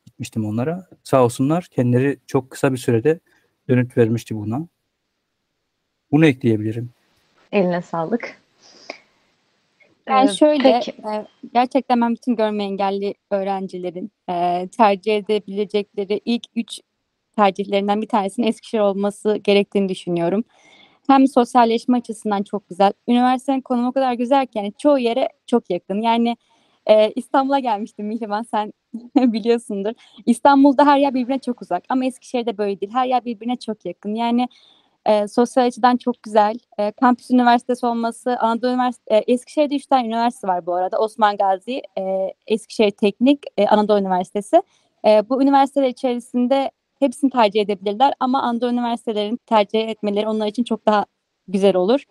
gitmiştim 0.04 0.44
onlara. 0.44 0.86
Sağ 1.02 1.24
olsunlar 1.24 1.68
kendileri 1.70 2.18
çok 2.26 2.50
kısa 2.50 2.72
bir 2.72 2.78
sürede 2.78 3.20
dönüt 3.68 3.96
vermişti 3.96 4.36
buna. 4.36 4.66
Bunu 6.12 6.26
ekleyebilirim. 6.26 6.90
Eline 7.52 7.82
sağlık. 7.82 8.40
Ben 10.10 10.26
Ee, 10.26 10.32
şöyle 10.32 10.62
peki. 10.62 10.90
e, 10.90 11.26
gerçekten 11.54 12.00
ben 12.00 12.14
bütün 12.14 12.36
görme 12.36 12.64
engelli 12.64 13.14
öğrencilerin 13.30 14.12
e, 14.30 14.68
tercih 14.68 15.16
edebilecekleri 15.16 16.20
ilk 16.24 16.42
üç 16.56 16.80
tercihlerinden 17.36 18.02
bir 18.02 18.08
tanesinin 18.08 18.46
Eskişehir 18.46 18.82
olması 18.82 19.36
gerektiğini 19.36 19.88
düşünüyorum. 19.88 20.44
Hem 21.06 21.26
sosyalleşme 21.28 21.98
açısından 21.98 22.42
çok 22.42 22.68
güzel. 22.68 22.92
Üniversitenin 23.08 23.60
konumu 23.60 23.88
o 23.88 23.92
kadar 23.92 24.12
güzel 24.14 24.46
ki 24.46 24.52
yani 24.58 24.72
çoğu 24.78 24.98
yere 24.98 25.28
çok 25.46 25.70
yakın. 25.70 26.00
Yani 26.00 26.36
e, 26.86 27.10
İstanbul'a 27.10 27.58
gelmiştim 27.58 28.06
Mihriban 28.06 28.42
sen 28.42 28.72
biliyorsundur. 29.16 29.92
İstanbul'da 30.26 30.86
her 30.86 30.98
yer 30.98 31.14
birbirine 31.14 31.38
çok 31.38 31.62
uzak 31.62 31.84
ama 31.88 32.04
Eskişehir'de 32.04 32.58
böyle 32.58 32.80
değil. 32.80 32.92
Her 32.92 33.06
yer 33.06 33.24
birbirine 33.24 33.56
çok 33.56 33.84
yakın. 33.86 34.14
Yani 34.14 34.48
e, 35.06 35.28
sosyal 35.28 35.66
açıdan 35.66 35.96
çok 35.96 36.22
güzel. 36.22 36.58
E, 36.78 36.92
kampüs 36.92 37.30
üniversitesi 37.30 37.86
olması, 37.86 38.36
Anadolu 38.38 38.70
Üniversitesi, 38.70 39.14
e, 39.14 39.32
Eskişehir'de 39.32 39.76
üç 39.76 39.86
tane 39.86 40.06
üniversite 40.06 40.48
var 40.48 40.66
bu 40.66 40.74
arada. 40.74 40.98
Osman 40.98 41.36
Gazi, 41.36 41.82
e, 41.98 42.34
Eskişehir 42.46 42.90
Teknik, 42.90 43.42
e, 43.56 43.66
Anadolu 43.66 44.00
Üniversitesi. 44.00 44.62
E, 45.06 45.28
bu 45.28 45.42
üniversiteler 45.42 45.88
içerisinde 45.88 46.70
hepsini 46.98 47.30
tercih 47.30 47.60
edebilirler 47.60 48.14
ama 48.20 48.42
Anadolu 48.42 48.72
Üniversitelerin 48.72 49.40
tercih 49.46 49.88
etmeleri 49.88 50.28
onlar 50.28 50.46
için 50.46 50.64
çok 50.64 50.86
daha 50.86 51.06
güzel 51.48 51.76
olur. 51.76 52.04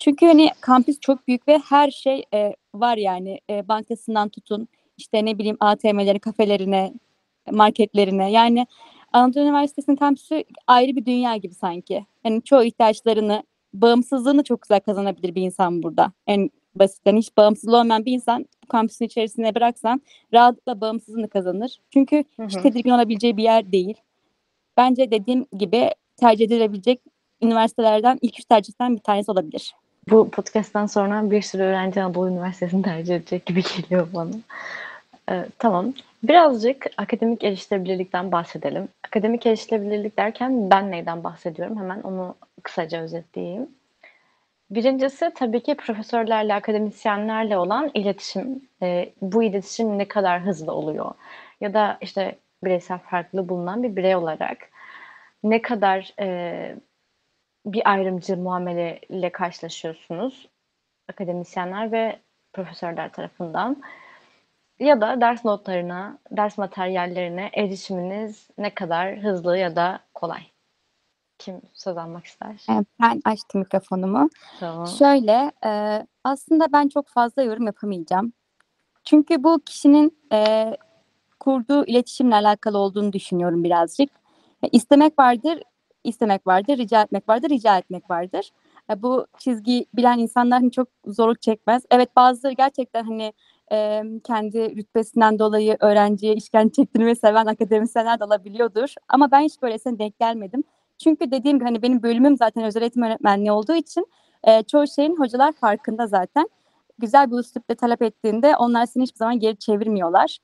Çünkü 0.00 0.26
hani 0.26 0.50
kampüs 0.60 1.00
çok 1.00 1.28
büyük 1.28 1.48
ve 1.48 1.58
her 1.68 1.90
şey 1.90 2.24
e, 2.34 2.54
var 2.74 2.96
yani 2.96 3.40
e, 3.50 3.68
bankasından 3.68 4.28
tutun 4.28 4.68
işte 4.96 5.24
ne 5.24 5.38
bileyim 5.38 5.56
ATM'leri, 5.60 6.18
kafelerine, 6.18 6.92
marketlerine 7.50 8.30
yani 8.30 8.66
Anadolu 9.12 9.44
Üniversitesi'nin 9.44 9.96
kampüsü 9.96 10.44
ayrı 10.66 10.96
bir 10.96 11.06
dünya 11.06 11.36
gibi 11.36 11.54
sanki. 11.54 12.06
Yani 12.24 12.42
çoğu 12.42 12.64
ihtiyaçlarını, 12.64 13.42
bağımsızlığını 13.74 14.44
çok 14.44 14.62
güzel 14.62 14.80
kazanabilir 14.80 15.34
bir 15.34 15.42
insan 15.42 15.82
burada. 15.82 16.12
En 16.26 16.50
basitten 16.74 17.16
hiç 17.16 17.36
bağımsız 17.36 17.74
olmayan 17.74 18.04
bir 18.04 18.12
insan 18.12 18.46
bu 18.64 18.68
kampüsün 18.68 19.04
içerisine 19.04 19.54
bıraksan 19.54 20.02
rahatlıkla 20.32 20.80
bağımsızlığını 20.80 21.28
kazanır. 21.28 21.80
Çünkü 21.90 22.24
Hı 22.36 22.46
hiç 22.46 22.54
tedirgin 22.54 22.90
olabileceği 22.90 23.36
bir 23.36 23.42
yer 23.42 23.72
değil. 23.72 23.94
Bence 24.76 25.10
dediğim 25.10 25.46
gibi 25.58 25.90
tercih 26.16 26.44
edilebilecek 26.44 27.00
üniversitelerden 27.42 28.18
ilk 28.22 28.38
üç 28.38 28.44
tercihten 28.44 28.94
bir 28.94 29.00
tanesi 29.00 29.30
olabilir. 29.30 29.74
Bu 30.10 30.30
podcast'tan 30.30 30.86
sonra 30.86 31.30
bir 31.30 31.42
sürü 31.42 31.62
öğrenci 31.62 32.02
Anadolu 32.02 32.28
Üniversitesi'ni 32.28 32.82
tercih 32.82 33.16
edecek 33.16 33.46
gibi 33.46 33.62
geliyor 33.76 34.08
bana. 34.14 34.30
Ee, 35.32 35.46
tamam. 35.58 35.94
Birazcık 36.22 36.86
akademik 36.96 37.44
erişilebilirlikten 37.44 38.32
bahsedelim. 38.32 38.88
Akademik 39.04 39.46
erişilebilirlik 39.46 40.18
derken 40.18 40.70
ben 40.70 40.90
neyden 40.90 41.24
bahsediyorum? 41.24 41.78
Hemen 41.78 42.00
onu 42.02 42.34
kısaca 42.62 43.02
özetleyeyim. 43.02 43.68
Birincisi 44.70 45.32
tabii 45.34 45.62
ki 45.62 45.74
profesörlerle, 45.74 46.54
akademisyenlerle 46.54 47.58
olan 47.58 47.90
iletişim. 47.94 48.68
Ee, 48.82 49.12
bu 49.22 49.42
iletişim 49.42 49.98
ne 49.98 50.08
kadar 50.08 50.40
hızlı 50.40 50.72
oluyor? 50.72 51.14
Ya 51.60 51.74
da 51.74 51.98
işte 52.00 52.38
bireysel 52.64 52.98
farklı 52.98 53.48
bulunan 53.48 53.82
bir 53.82 53.96
birey 53.96 54.16
olarak 54.16 54.58
ne 55.44 55.62
kadar 55.62 56.12
e, 56.20 56.76
bir 57.66 57.90
ayrımcı 57.90 58.36
muameleyle 58.36 59.30
karşılaşıyorsunuz 59.30 60.48
akademisyenler 61.08 61.92
ve 61.92 62.18
profesörler 62.52 63.12
tarafından 63.12 63.82
ya 64.82 65.00
da 65.00 65.20
ders 65.20 65.44
notlarına, 65.44 66.18
ders 66.30 66.58
materyallerine 66.58 67.50
erişiminiz 67.54 68.48
ne 68.58 68.74
kadar 68.74 69.18
hızlı 69.18 69.58
ya 69.58 69.76
da 69.76 70.00
kolay. 70.14 70.42
Kim 71.38 71.60
söz 71.74 71.96
almak 71.96 72.24
ister? 72.24 72.66
Ee, 72.70 72.84
Ben 73.00 73.20
açtım 73.24 73.60
mikrofonumu. 73.60 74.30
Tamam. 74.60 74.86
Şöyle, 74.86 75.52
e, 75.64 76.02
aslında 76.24 76.72
ben 76.72 76.88
çok 76.88 77.08
fazla 77.08 77.42
yorum 77.42 77.66
yapamayacağım. 77.66 78.32
Çünkü 79.04 79.44
bu 79.44 79.60
kişinin 79.66 80.18
e, 80.32 80.72
kurduğu 81.40 81.84
iletişimle 81.86 82.34
alakalı 82.34 82.78
olduğunu 82.78 83.12
düşünüyorum 83.12 83.64
birazcık. 83.64 84.10
E, 84.62 84.68
istemek 84.72 85.18
vardır, 85.18 85.62
istemek 86.04 86.46
vardır, 86.46 86.78
rica 86.78 87.02
etmek 87.02 87.28
vardır, 87.28 87.48
rica 87.48 87.78
etmek 87.78 88.10
vardır. 88.10 88.50
Bu 88.96 89.26
çizgi 89.38 89.86
bilen 89.94 90.18
insanlar 90.18 90.60
hani 90.60 90.70
çok 90.70 90.88
zorluk 91.06 91.42
çekmez. 91.42 91.82
Evet 91.90 92.16
bazıları 92.16 92.54
gerçekten 92.54 93.04
hani 93.04 93.32
e, 93.72 94.02
kendi 94.24 94.76
rütbesinden 94.76 95.38
dolayı 95.38 95.76
öğrenciye 95.80 96.34
işkence 96.34 96.72
çektirmeyi 96.72 97.16
seven 97.16 97.46
akademisyenler 97.46 98.20
de 98.20 98.24
olabiliyordur. 98.24 98.94
Ama 99.08 99.30
ben 99.30 99.40
hiç 99.40 99.62
böylesine 99.62 99.98
denk 99.98 100.18
gelmedim. 100.18 100.64
Çünkü 100.98 101.30
dediğim 101.30 101.58
gibi 101.58 101.64
hani 101.64 101.82
benim 101.82 102.02
bölümüm 102.02 102.36
zaten 102.36 102.64
özel 102.64 102.82
eğitim 102.82 103.02
öğretmenliği 103.02 103.52
olduğu 103.52 103.74
için 103.74 104.06
e, 104.44 104.62
çoğu 104.62 104.86
şeyin 104.86 105.16
hocalar 105.16 105.52
farkında 105.52 106.06
zaten. 106.06 106.48
Güzel 106.98 107.30
bir 107.30 107.36
üslupla 107.36 107.74
talep 107.74 108.02
ettiğinde 108.02 108.56
onlar 108.56 108.86
seni 108.86 109.02
hiçbir 109.02 109.18
zaman 109.18 109.38
geri 109.38 109.56
çevirmiyorlar. 109.56 110.38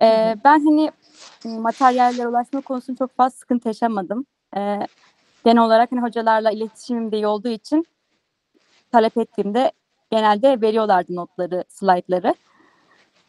E, 0.00 0.06
Hı 0.06 0.32
hı. 0.32 0.38
ben 0.44 0.64
hani 0.64 0.90
materyallere 1.44 2.28
ulaşma 2.28 2.60
konusunda 2.60 2.98
çok 2.98 3.16
fazla 3.16 3.36
sıkıntı 3.36 3.68
yaşamadım. 3.68 4.26
E, 4.56 4.78
genel 5.44 5.62
olarak 5.62 5.92
hani 5.92 6.00
hocalarla 6.00 6.50
iletişimim 6.50 7.12
de 7.12 7.16
iyi 7.16 7.26
olduğu 7.26 7.48
için 7.48 7.86
talep 8.92 9.16
ettiğimde 9.16 9.72
genelde 10.10 10.60
veriyorlardı 10.60 11.14
notları, 11.16 11.64
slaytları. 11.68 12.34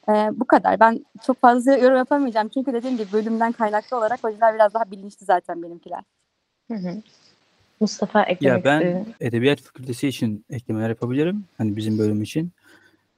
E, 0.09 0.11
bu 0.39 0.45
kadar. 0.45 0.79
Ben 0.79 1.05
çok 1.25 1.41
fazla 1.41 1.77
yorum 1.77 1.97
yapamayacağım. 1.97 2.49
Çünkü 2.49 2.73
dediğim 2.73 2.97
gibi 2.97 3.11
bölümden 3.11 3.51
kaynaklı 3.51 3.97
olarak 3.97 4.23
hocalar 4.23 4.55
biraz 4.55 4.73
daha 4.73 4.91
bilinçli 4.91 5.25
zaten 5.25 5.63
benimkiler. 5.63 6.01
Hı 6.71 6.77
hı. 6.77 7.01
Mustafa 7.79 8.23
eklemek 8.23 8.65
Ya 8.65 8.71
ben 8.71 8.81
istediğin- 8.81 9.15
edebiyat 9.21 9.61
fakültesi 9.61 10.07
için 10.07 10.45
eklemeler 10.49 10.89
yapabilirim. 10.89 11.45
Hani 11.57 11.75
bizim 11.75 11.97
bölüm 11.99 12.21
için. 12.21 12.51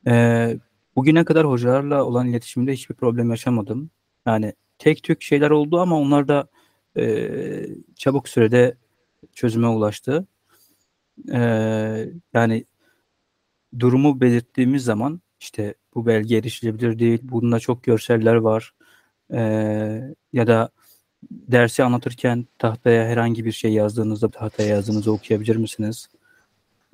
Ee, 0.07 0.57
bugüne 0.95 1.25
kadar 1.25 1.47
hocalarla 1.47 2.03
olan 2.03 2.27
iletişimde 2.27 2.73
hiçbir 2.73 2.95
problem 2.95 3.29
yaşamadım. 3.29 3.89
Yani 4.25 4.53
tek 4.79 5.03
tük 5.03 5.21
şeyler 5.21 5.49
oldu 5.49 5.79
ama 5.81 5.99
onlar 5.99 6.27
da 6.27 6.47
e, 6.97 7.29
çabuk 7.95 8.29
sürede 8.29 8.75
çözüme 9.33 9.67
ulaştı. 9.67 10.27
Ee, 11.33 12.09
yani 12.33 12.65
durumu 13.79 14.21
belirttiğimiz 14.21 14.83
zaman 14.83 15.21
işte 15.39 15.73
bu 15.97 16.05
belge 16.05 16.37
erişilebilir 16.37 16.99
değil, 16.99 17.19
bunda 17.23 17.59
çok 17.59 17.83
görseller 17.83 18.35
var. 18.35 18.73
Ee, 19.33 20.01
ya 20.33 20.47
da 20.47 20.69
dersi 21.31 21.83
anlatırken 21.83 22.47
tahtaya 22.59 23.07
herhangi 23.07 23.45
bir 23.45 23.51
şey 23.51 23.73
yazdığınızda 23.73 24.29
tahtaya 24.29 24.69
yazdığınızı 24.69 25.11
okuyabilir 25.11 25.55
misiniz? 25.55 26.09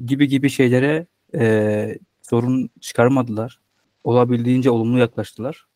Gibi 0.06 0.28
gibi 0.28 0.50
şeylere 0.50 1.06
e, 1.36 1.98
sorun 2.22 2.70
çıkarmadılar. 2.80 3.60
Olabildiğince 4.04 4.70
olumlu 4.70 5.00
yaklaştılar. 5.00 5.68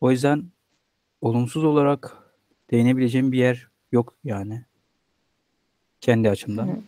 O 0.00 0.10
yüzden 0.10 0.44
olumsuz 1.20 1.64
olarak 1.64 2.16
değinebileceğim 2.70 3.32
bir 3.32 3.38
yer 3.38 3.68
yok 3.92 4.14
yani. 4.24 4.64
Kendi 6.00 6.30
açımdan. 6.30 6.82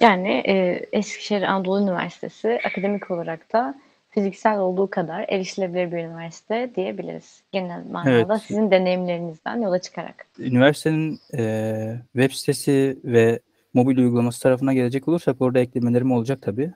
Yani 0.00 0.42
e, 0.46 0.86
Eskişehir 0.92 1.42
Anadolu 1.42 1.82
Üniversitesi 1.82 2.60
akademik 2.64 3.10
olarak 3.10 3.52
da 3.52 3.74
fiziksel 4.10 4.58
olduğu 4.58 4.90
kadar 4.90 5.24
erişilebilir 5.28 5.92
bir 5.92 5.96
üniversite 5.96 6.70
diyebiliriz. 6.74 7.42
Genel 7.52 7.84
manada 7.90 8.10
Evet. 8.34 8.42
sizin 8.42 8.70
deneyimlerinizden 8.70 9.62
yola 9.62 9.78
çıkarak. 9.78 10.26
Üniversitenin 10.38 11.20
e, 11.38 11.96
web 12.12 12.30
sitesi 12.30 12.98
ve 13.04 13.40
mobil 13.74 13.98
uygulaması 13.98 14.42
tarafına 14.42 14.74
gelecek 14.74 15.08
olursak 15.08 15.36
orada 15.40 15.58
eklemelerim 15.58 16.12
olacak 16.12 16.42
tabii. 16.42 16.72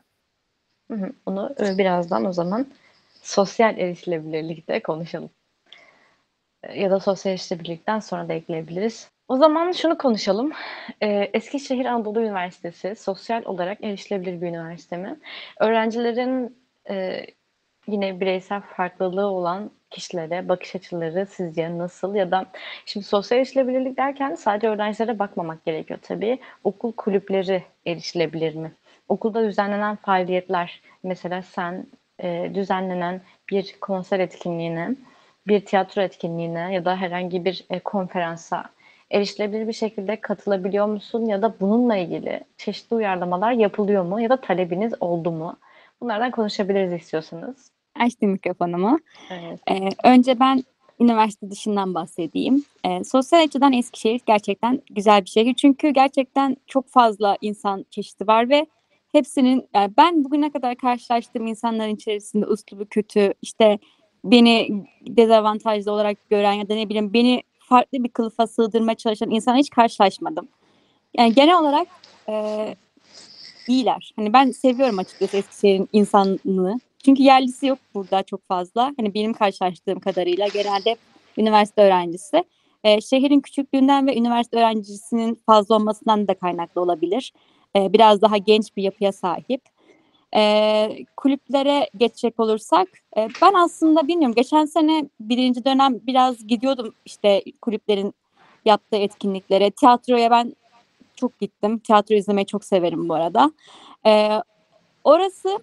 Hı 0.91 0.95
hı. 0.97 1.13
Onu 1.27 1.55
e, 1.61 1.79
birazdan 1.79 2.25
o 2.25 2.33
zaman 2.33 2.67
sosyal 3.23 3.79
erişilebilirlikte 3.79 4.81
konuşalım. 4.83 5.31
E, 6.63 6.81
Ya 6.81 6.91
da 6.91 7.01
sosyal 7.01 7.33
erişilebilirlikten 7.33 8.01
sonra 8.01 8.29
da 8.29 8.33
ekleyebiliriz. 8.33 9.11
O 9.31 9.37
zaman 9.37 9.73
şunu 9.73 9.99
konuşalım. 9.99 10.53
E, 11.03 11.31
Eskişehir 11.35 11.85
Anadolu 11.87 12.21
Üniversitesi 12.21 12.95
sosyal 12.97 13.45
olarak 13.45 13.85
erişilebilir 13.85 14.41
bir 14.43 14.47
üniversite 14.47 14.97
mi? 14.97 15.19
Öğrencilerin 15.61 16.57
e, 16.91 17.27
yine 17.87 18.21
bireysel 18.21 18.61
farklılığı 18.61 19.27
olan 19.27 19.71
kişilere 19.91 20.49
bakış 20.49 20.77
açıları 20.77 21.27
sizce 21.27 21.79
nasıl 21.79 22.15
ya 22.15 22.31
da 22.31 22.47
şimdi 22.87 23.07
sosyal 23.07 23.39
erişilebilirlik 23.39 23.97
derken 23.97 24.35
sadece 24.35 24.69
öğrencilere 24.69 25.19
bakmamak 25.19 25.65
gerekiyor 25.65 25.99
tabii. 26.03 26.39
Okul 26.65 26.93
kulüpleri 26.93 27.65
erişilebilir 27.87 28.55
mi? 28.55 28.73
Okulda 29.09 29.45
düzenlenen 29.45 29.97
faaliyetler 29.97 30.81
mesela 31.03 31.43
sen 31.43 31.87
e, 32.23 32.51
düzenlenen 32.55 33.21
bir 33.51 33.77
konser 33.81 34.21
etkinliğine, 34.21 34.95
bir 35.47 35.65
tiyatro 35.65 36.03
etkinliğine 36.03 36.75
ya 36.75 36.85
da 36.85 36.97
herhangi 36.97 37.45
bir 37.45 37.65
e, 37.71 37.79
konferansa 37.79 38.65
erişilebilir 39.11 39.69
bir 39.69 39.73
şekilde 39.73 40.21
katılabiliyor 40.21 40.87
musun 40.87 41.25
ya 41.25 41.43
da 41.43 41.55
bununla 41.61 41.97
ilgili 41.97 42.41
çeşitli 42.57 42.97
uyarlamalar 42.97 43.53
yapılıyor 43.53 44.05
mu 44.05 44.21
ya 44.21 44.31
da 44.31 44.37
talebiniz 44.37 44.93
oldu 45.01 45.31
mu? 45.31 45.57
Bunlardan 46.01 46.31
konuşabiliriz 46.31 46.93
istiyorsanız. 46.93 47.71
Açtım 48.01 48.31
mikrofonumu. 48.31 49.01
Evet. 49.31 49.61
Ee, 49.71 50.09
önce 50.09 50.41
ben 50.41 50.65
üniversite 51.01 51.51
dışından 51.51 51.95
bahsedeyim. 51.95 52.65
Ee, 52.85 53.05
sosyal 53.05 53.43
açıdan 53.43 53.73
Eskişehir 53.73 54.21
gerçekten 54.27 54.83
güzel 54.91 55.25
bir 55.25 55.31
şehir. 55.31 55.55
Çünkü 55.55 55.91
gerçekten 55.91 56.57
çok 56.67 56.89
fazla 56.89 57.37
insan 57.41 57.85
çeşidi 57.91 58.27
var 58.27 58.51
ve 58.51 58.67
hepsinin 59.13 59.69
yani 59.75 59.93
ben 59.97 60.25
bugüne 60.25 60.51
kadar 60.51 60.75
karşılaştığım 60.77 61.47
insanların 61.47 61.95
içerisinde 61.95 62.47
uslubu 62.47 62.87
kötü, 62.91 63.35
işte 63.43 63.79
beni 64.25 64.85
dezavantajlı 65.07 65.93
olarak 65.93 66.31
gören 66.31 66.53
ya 66.53 66.69
da 66.69 66.75
ne 66.75 66.89
bileyim 66.89 67.13
beni 67.13 67.43
farklı 67.71 68.05
bir 68.05 68.09
kılıfa 68.09 68.47
sığdırmaya 68.47 68.95
çalışan 68.95 69.31
insana 69.31 69.57
hiç 69.57 69.71
karşılaşmadım. 69.71 70.49
Yani 71.19 71.35
genel 71.35 71.59
olarak 71.59 71.89
e, 72.29 72.35
iyiler. 73.69 74.13
Hani 74.17 74.33
ben 74.33 74.51
seviyorum 74.51 74.99
açıkçası 74.99 75.37
Eskişehir'in 75.37 75.89
insanlığını. 75.93 76.81
Çünkü 77.05 77.23
yerlisi 77.23 77.67
yok 77.67 77.79
burada 77.95 78.23
çok 78.23 78.49
fazla. 78.49 78.93
Hani 78.97 79.15
benim 79.15 79.33
karşılaştığım 79.33 80.01
kadarıyla 80.01 80.49
genelde 80.49 80.97
üniversite 81.39 81.83
öğrencisi. 81.83 82.45
E, 82.85 83.01
şehrin 83.01 83.41
küçüklüğünden 83.41 84.07
ve 84.07 84.17
üniversite 84.17 84.57
öğrencisinin 84.57 85.35
fazla 85.47 85.75
olmasından 85.75 86.29
da 86.29 86.35
kaynaklı 86.35 86.81
olabilir. 86.81 87.33
E, 87.77 87.93
biraz 87.93 88.23
daha 88.23 88.37
genç 88.37 88.77
bir 88.77 88.83
yapıya 88.83 89.13
sahip. 89.13 89.63
E, 90.37 91.05
kulüplere 91.17 91.91
geçecek 91.97 92.41
olursak 92.41 92.89
e, 93.17 93.29
ben 93.43 93.55
aslında 93.55 94.09
bilmiyorum 94.09 94.35
geçen 94.35 94.65
sene 94.65 95.09
birinci 95.21 95.65
dönem 95.65 96.01
biraz 96.07 96.47
gidiyordum 96.47 96.95
işte 97.05 97.43
kulüplerin 97.63 98.15
yaptığı 98.65 98.97
etkinliklere. 98.97 99.71
Tiyatroya 99.71 100.31
ben 100.31 100.55
çok 101.17 101.41
gittim. 101.41 101.79
Tiyatro 101.79 102.15
izlemeyi 102.15 102.47
çok 102.47 102.65
severim 102.65 103.09
bu 103.09 103.15
arada. 103.15 103.53
E, 104.07 104.43
orası 105.05 105.59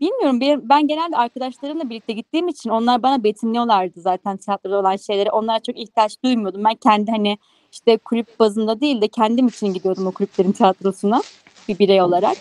bilmiyorum 0.00 0.68
ben 0.68 0.86
genelde 0.86 1.16
arkadaşlarımla 1.16 1.90
birlikte 1.90 2.12
gittiğim 2.12 2.48
için 2.48 2.70
onlar 2.70 3.02
bana 3.02 3.24
betimliyorlardı 3.24 4.00
zaten 4.00 4.36
tiyatroda 4.36 4.78
olan 4.78 4.96
şeyleri. 4.96 5.30
Onlara 5.30 5.60
çok 5.60 5.78
ihtiyaç 5.78 6.22
duymuyordum. 6.24 6.64
Ben 6.64 6.74
kendi 6.74 7.10
hani 7.10 7.38
işte 7.72 7.96
kulüp 7.96 8.40
bazında 8.40 8.80
değil 8.80 9.00
de 9.00 9.08
kendim 9.08 9.48
için 9.48 9.66
gidiyordum 9.66 10.06
o 10.06 10.12
kulüplerin 10.12 10.52
tiyatrosuna 10.52 11.22
bir 11.68 11.78
birey 11.78 12.02
olarak. 12.02 12.36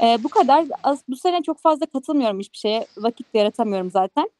E, 0.00 0.24
bu 0.24 0.28
kadar. 0.28 0.64
Az, 0.82 1.02
bu 1.08 1.16
sene 1.16 1.42
çok 1.42 1.60
fazla 1.60 1.86
katılmıyorum 1.86 2.40
hiçbir 2.40 2.58
şeye. 2.58 2.86
Vakit 2.96 3.34
de 3.34 3.38
yaratamıyorum 3.38 3.90
zaten. 3.90 4.30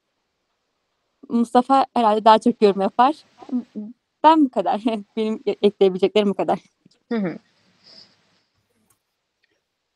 Mustafa 1.29 1.87
herhalde 1.95 2.25
daha 2.25 2.39
çok 2.39 2.63
yorum 2.63 2.81
yapar. 2.81 3.15
Ben 4.25 4.45
bu 4.45 4.51
kadar. 4.51 4.83
Benim 5.17 5.43
ekleyebileceklerim 5.63 6.29
bu 6.29 6.35
kadar. 6.35 6.59
Hı 7.13 7.19
hı. 7.19 7.39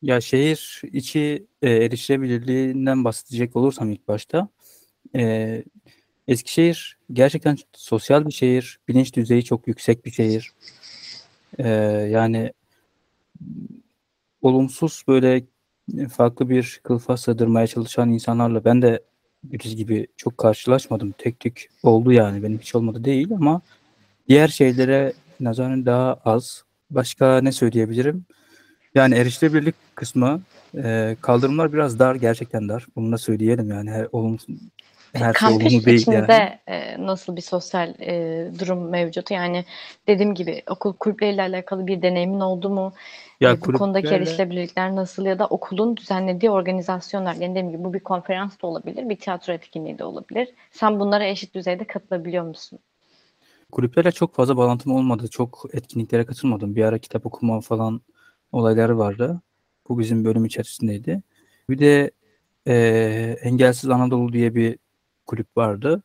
Ya 0.03 0.21
şehir 0.21 0.83
içi 0.93 1.47
e, 1.63 1.71
erişilebilirliğinden 1.71 3.05
bahsedecek 3.05 3.57
olursam 3.57 3.91
ilk 3.91 4.09
başta 4.09 4.49
e, 5.17 5.65
Eskişehir 6.29 6.99
gerçekten 7.13 7.57
sosyal 7.73 8.27
bir 8.27 8.33
şehir, 8.33 8.81
bilinç 8.89 9.17
düzeyi 9.17 9.45
çok 9.45 9.69
yüksek 9.69 10.07
bir 10.07 10.11
şehir. 10.11 10.53
E, 11.59 11.69
yani 12.11 12.53
olumsuz 14.43 15.03
böyle 15.09 15.45
farklı 16.11 16.49
bir 16.49 16.81
kılıfa 16.83 17.17
sığdırmaya 17.17 17.67
çalışan 17.67 18.11
insanlarla 18.11 18.65
ben 18.65 18.83
de 18.83 19.03
Güliz 19.45 19.77
gibi 19.77 20.07
çok 20.17 20.39
karşılaşmadım. 20.39 21.15
Tek 21.19 21.41
tük 21.41 21.69
oldu 21.83 22.13
yani 22.13 22.43
benim 22.43 22.59
hiç 22.59 22.75
olmadı 22.75 23.05
değil 23.05 23.29
ama 23.33 23.61
diğer 24.29 24.49
şeylere 24.49 25.13
nazaran 25.41 25.87
daha 25.87 26.15
az. 26.25 26.65
Başka 26.91 27.41
ne 27.41 27.53
söyleyebilirim? 27.53 28.25
Yani 28.95 29.15
erişilebilirlik 29.15 29.75
kısmı 29.95 30.41
e, 30.75 31.17
kaldırımlar 31.21 31.73
biraz 31.73 31.99
dar 31.99 32.15
gerçekten 32.15 32.69
dar. 32.69 32.87
Bunu 32.97 33.13
da 33.13 33.19
söyleyelim 33.19 33.71
yani 33.71 33.91
her 33.91 34.07
olumsuz 34.13 34.57
her 35.13 35.35
şey 35.35 35.49
olumlu 35.49 35.85
değil 35.85 35.99
içinde 35.99 36.17
yani. 36.17 36.59
e, 36.67 37.07
nasıl 37.07 37.37
bir 37.37 37.41
sosyal 37.41 37.95
e, 38.01 38.47
durum 38.59 38.89
mevcut? 38.89 39.31
Yani 39.31 39.65
dediğim 40.07 40.35
gibi 40.35 40.63
okul 40.71 40.93
kulüpleriyle 40.93 41.43
alakalı 41.43 41.87
bir 41.87 42.03
deneyimin 42.03 42.41
oldu 42.41 42.71
mu? 42.71 42.93
Ya, 43.41 43.51
e, 43.51 43.61
bu 43.61 43.73
konudaki 43.73 44.09
erişilebilirlikler 44.09 44.97
nasıl 44.97 45.27
ya 45.27 45.39
da 45.39 45.47
okulun 45.47 45.97
düzenlediği 45.97 46.51
organizasyonlar. 46.51 47.35
Yani 47.35 47.51
dediğim 47.51 47.71
gibi 47.71 47.85
bu 47.85 47.95
bir 47.95 48.01
konferans 48.01 48.63
da 48.63 48.67
olabilir, 48.67 49.09
bir 49.09 49.17
tiyatro 49.17 49.53
etkinliği 49.53 49.99
de 49.99 50.05
olabilir. 50.05 50.49
Sen 50.71 51.01
bunlara 51.01 51.25
eşit 51.25 51.55
düzeyde 51.55 51.85
katılabiliyor 51.85 52.45
musun? 52.45 52.79
Kulüplerle 53.73 54.13
çok 54.13 54.35
fazla 54.35 54.57
bağlantım 54.57 54.93
olmadı. 54.93 55.29
Çok 55.29 55.65
etkinliklere 55.73 56.27
katılmadım. 56.27 56.77
Bir 56.77 56.85
ara 56.85 56.99
kitap 56.99 57.27
okuma 57.27 57.61
falan 57.61 58.01
olayları 58.53 58.99
vardı. 58.99 59.41
Bu 59.89 59.99
bizim 59.99 60.25
bölüm 60.25 60.45
içerisindeydi. 60.45 61.23
Bir 61.71 61.79
de 61.79 62.11
e, 62.67 62.75
Engelsiz 63.43 63.91
Anadolu 63.91 64.33
diye 64.33 64.55
bir 64.55 64.79
kulüp 65.29 65.57
vardı. 65.57 66.03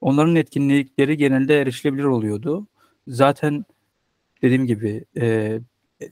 Onların 0.00 0.36
etkinlikleri 0.36 1.16
genelde 1.16 1.60
erişilebilir 1.60 2.04
oluyordu. 2.04 2.66
Zaten 3.06 3.64
dediğim 4.42 4.66
gibi 4.66 5.04
e, 5.20 5.58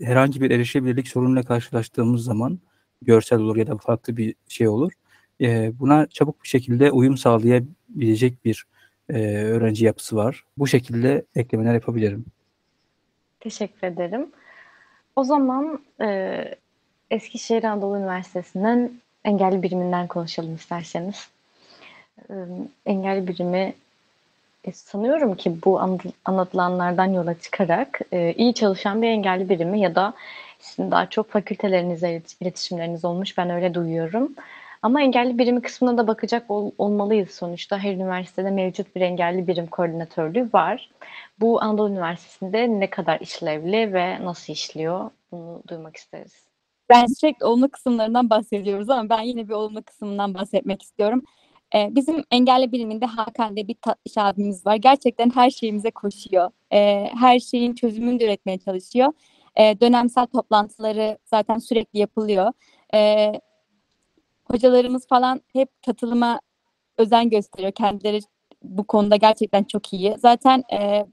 herhangi 0.01 0.40
bir 0.40 0.51
erişilebilirlik 0.51 1.09
sorunuyla 1.09 1.42
karşılaştığımız 1.42 2.25
zaman 2.25 2.59
görsel 3.03 3.38
olur 3.38 3.57
ya 3.57 3.66
da 3.66 3.77
farklı 3.77 4.16
bir 4.16 4.35
şey 4.49 4.68
olur. 4.68 4.92
E, 5.40 5.73
buna 5.79 6.07
çabuk 6.07 6.42
bir 6.42 6.49
şekilde 6.49 6.90
uyum 6.90 7.16
sağlayabilecek 7.16 8.44
bir 8.44 8.66
e, 9.09 9.14
öğrenci 9.35 9.85
yapısı 9.85 10.16
var. 10.16 10.44
Bu 10.59 10.66
şekilde 10.66 11.25
eklemeler 11.37 11.75
yapabilirim. 11.75 12.25
Teşekkür 13.40 13.87
ederim. 13.87 14.27
O 15.16 15.25
zaman 15.25 15.83
e, 16.01 16.55
Eskişehir 17.11 17.64
Anadolu 17.64 17.99
Üniversitesi'nden 17.99 19.01
engelli 19.25 19.62
biriminden 19.62 20.07
konuşalım 20.07 20.55
isterseniz. 20.55 21.31
Engelli 22.87 23.29
birimi 23.29 23.75
e, 24.65 24.73
sanıyorum 24.73 25.35
ki 25.35 25.57
bu 25.65 25.81
anlatılanlardan 26.25 27.07
yola 27.07 27.35
çıkarak 27.35 28.01
e, 28.13 28.33
iyi 28.33 28.55
çalışan 28.55 29.03
bir 29.03 29.09
engelli 29.09 29.49
birimi 29.49 29.81
ya 29.81 29.95
da 29.95 30.15
sizin 30.61 30.91
daha 30.91 31.07
çok 31.07 31.31
fakültelerinizle 31.31 32.23
iletişimleriniz 32.41 33.05
olmuş 33.05 33.39
ben 33.39 33.51
öyle 33.51 33.75
duyuyorum. 33.75 34.33
Ama 34.83 35.03
engelli 35.03 35.39
birimi 35.39 35.63
kısmına 35.63 35.99
da 35.99 36.07
bakacak 36.07 36.51
ol, 36.51 36.71
olmalıyız 36.79 37.31
sonuçta. 37.31 37.79
Her 37.79 37.95
üniversitede 37.95 38.51
mevcut 38.51 38.97
bir 38.97 39.01
engelli 39.01 39.47
birim 39.47 39.67
koordinatörlüğü 39.67 40.49
var. 40.53 40.91
Bu 41.41 41.63
Anadolu 41.63 41.91
Üniversitesi'nde 41.91 42.81
ne 42.81 42.91
kadar 42.91 43.21
işlevli 43.21 43.93
ve 43.93 44.25
nasıl 44.25 44.53
işliyor 44.53 45.11
bunu 45.33 45.63
duymak 45.69 45.97
isteriz. 45.97 46.49
Ben 46.89 47.07
sürekli 47.07 47.47
olumlu 47.47 47.69
kısımlarından 47.69 48.31
bahsediyoruz 48.31 48.91
ama 48.91 49.09
ben 49.09 49.21
yine 49.21 49.49
bir 49.49 49.55
olumlu 49.55 49.83
kısmından 49.83 50.35
bahsetmek 50.35 50.83
istiyorum. 50.83 51.23
Ee, 51.75 51.89
bizim 51.95 52.25
engelli 52.31 52.73
biriminde 52.73 53.07
Hakan 53.07 53.57
diye 53.57 53.69
bir 53.69 53.75
tatlış 53.83 54.19
abimiz 54.19 54.67
var. 54.67 54.77
Gerçekten 54.77 55.31
her 55.31 55.51
şeyimize 55.51 55.91
koşuyor. 55.91 56.51
Ee, 56.73 57.11
her 57.21 57.39
şeyin 57.39 57.75
çözümünü 57.75 58.21
de 58.21 58.25
üretmeye 58.25 58.59
çalışıyor. 58.59 59.13
Ee, 59.57 59.81
dönemsel 59.81 60.27
toplantıları 60.27 61.19
zaten 61.25 61.59
sürekli 61.59 61.99
yapılıyor. 61.99 62.53
Ee, 62.95 63.33
hocalarımız 64.45 65.07
falan 65.09 65.41
hep 65.53 65.69
katılıma 65.87 66.41
özen 66.99 67.31
gösteriyor. 67.31 67.73
Kendileri 67.73 68.21
bu 68.63 68.87
konuda 68.87 69.17
gerçekten 69.17 69.65
çok 69.65 69.93
iyi. 69.93 70.15
Zaten 70.19 70.65
e, 70.73 71.07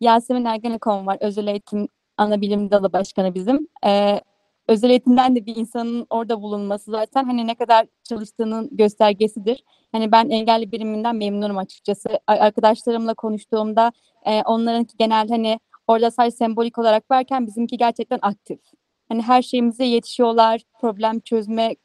Yasemin 0.00 0.44
Ergenekon 0.44 1.06
var. 1.06 1.18
Özel 1.20 1.46
eğitim 1.46 1.88
ana 2.16 2.40
bilim 2.40 2.70
dalı 2.70 2.92
başkanı 2.92 3.34
bizim. 3.34 3.68
E, 3.86 4.20
özel 4.68 4.90
eğitimden 4.90 5.36
de 5.36 5.46
bir 5.46 5.56
insanın 5.56 6.06
orada 6.10 6.42
bulunması 6.42 6.90
zaten 6.90 7.24
hani 7.24 7.46
ne 7.46 7.54
kadar 7.54 7.86
çalıştığının 8.04 8.68
göstergesidir. 8.72 9.64
Hani 9.92 10.12
ben 10.12 10.30
engelli 10.30 10.72
biriminden 10.72 11.16
memnunum 11.16 11.58
açıkçası. 11.58 12.08
Arkadaşlarımla 12.26 13.14
konuştuğumda 13.14 13.92
e, 14.24 14.42
onlarınki 14.42 14.96
genel 14.96 15.28
hani 15.28 15.60
orada 15.86 16.10
sadece 16.10 16.36
sembolik 16.36 16.78
olarak 16.78 17.10
varken 17.10 17.46
bizimki 17.46 17.76
gerçekten 17.76 18.18
aktif. 18.22 18.60
Hani 19.08 19.22
her 19.22 19.42
şeyimize 19.42 19.84
yetişiyorlar. 19.84 20.60
Problem 20.80 21.20
çözme 21.20 21.76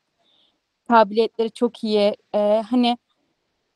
kabiliyetleri 0.87 1.51
çok 1.51 1.83
iyi. 1.83 2.15
E, 2.35 2.63
hani 2.69 2.97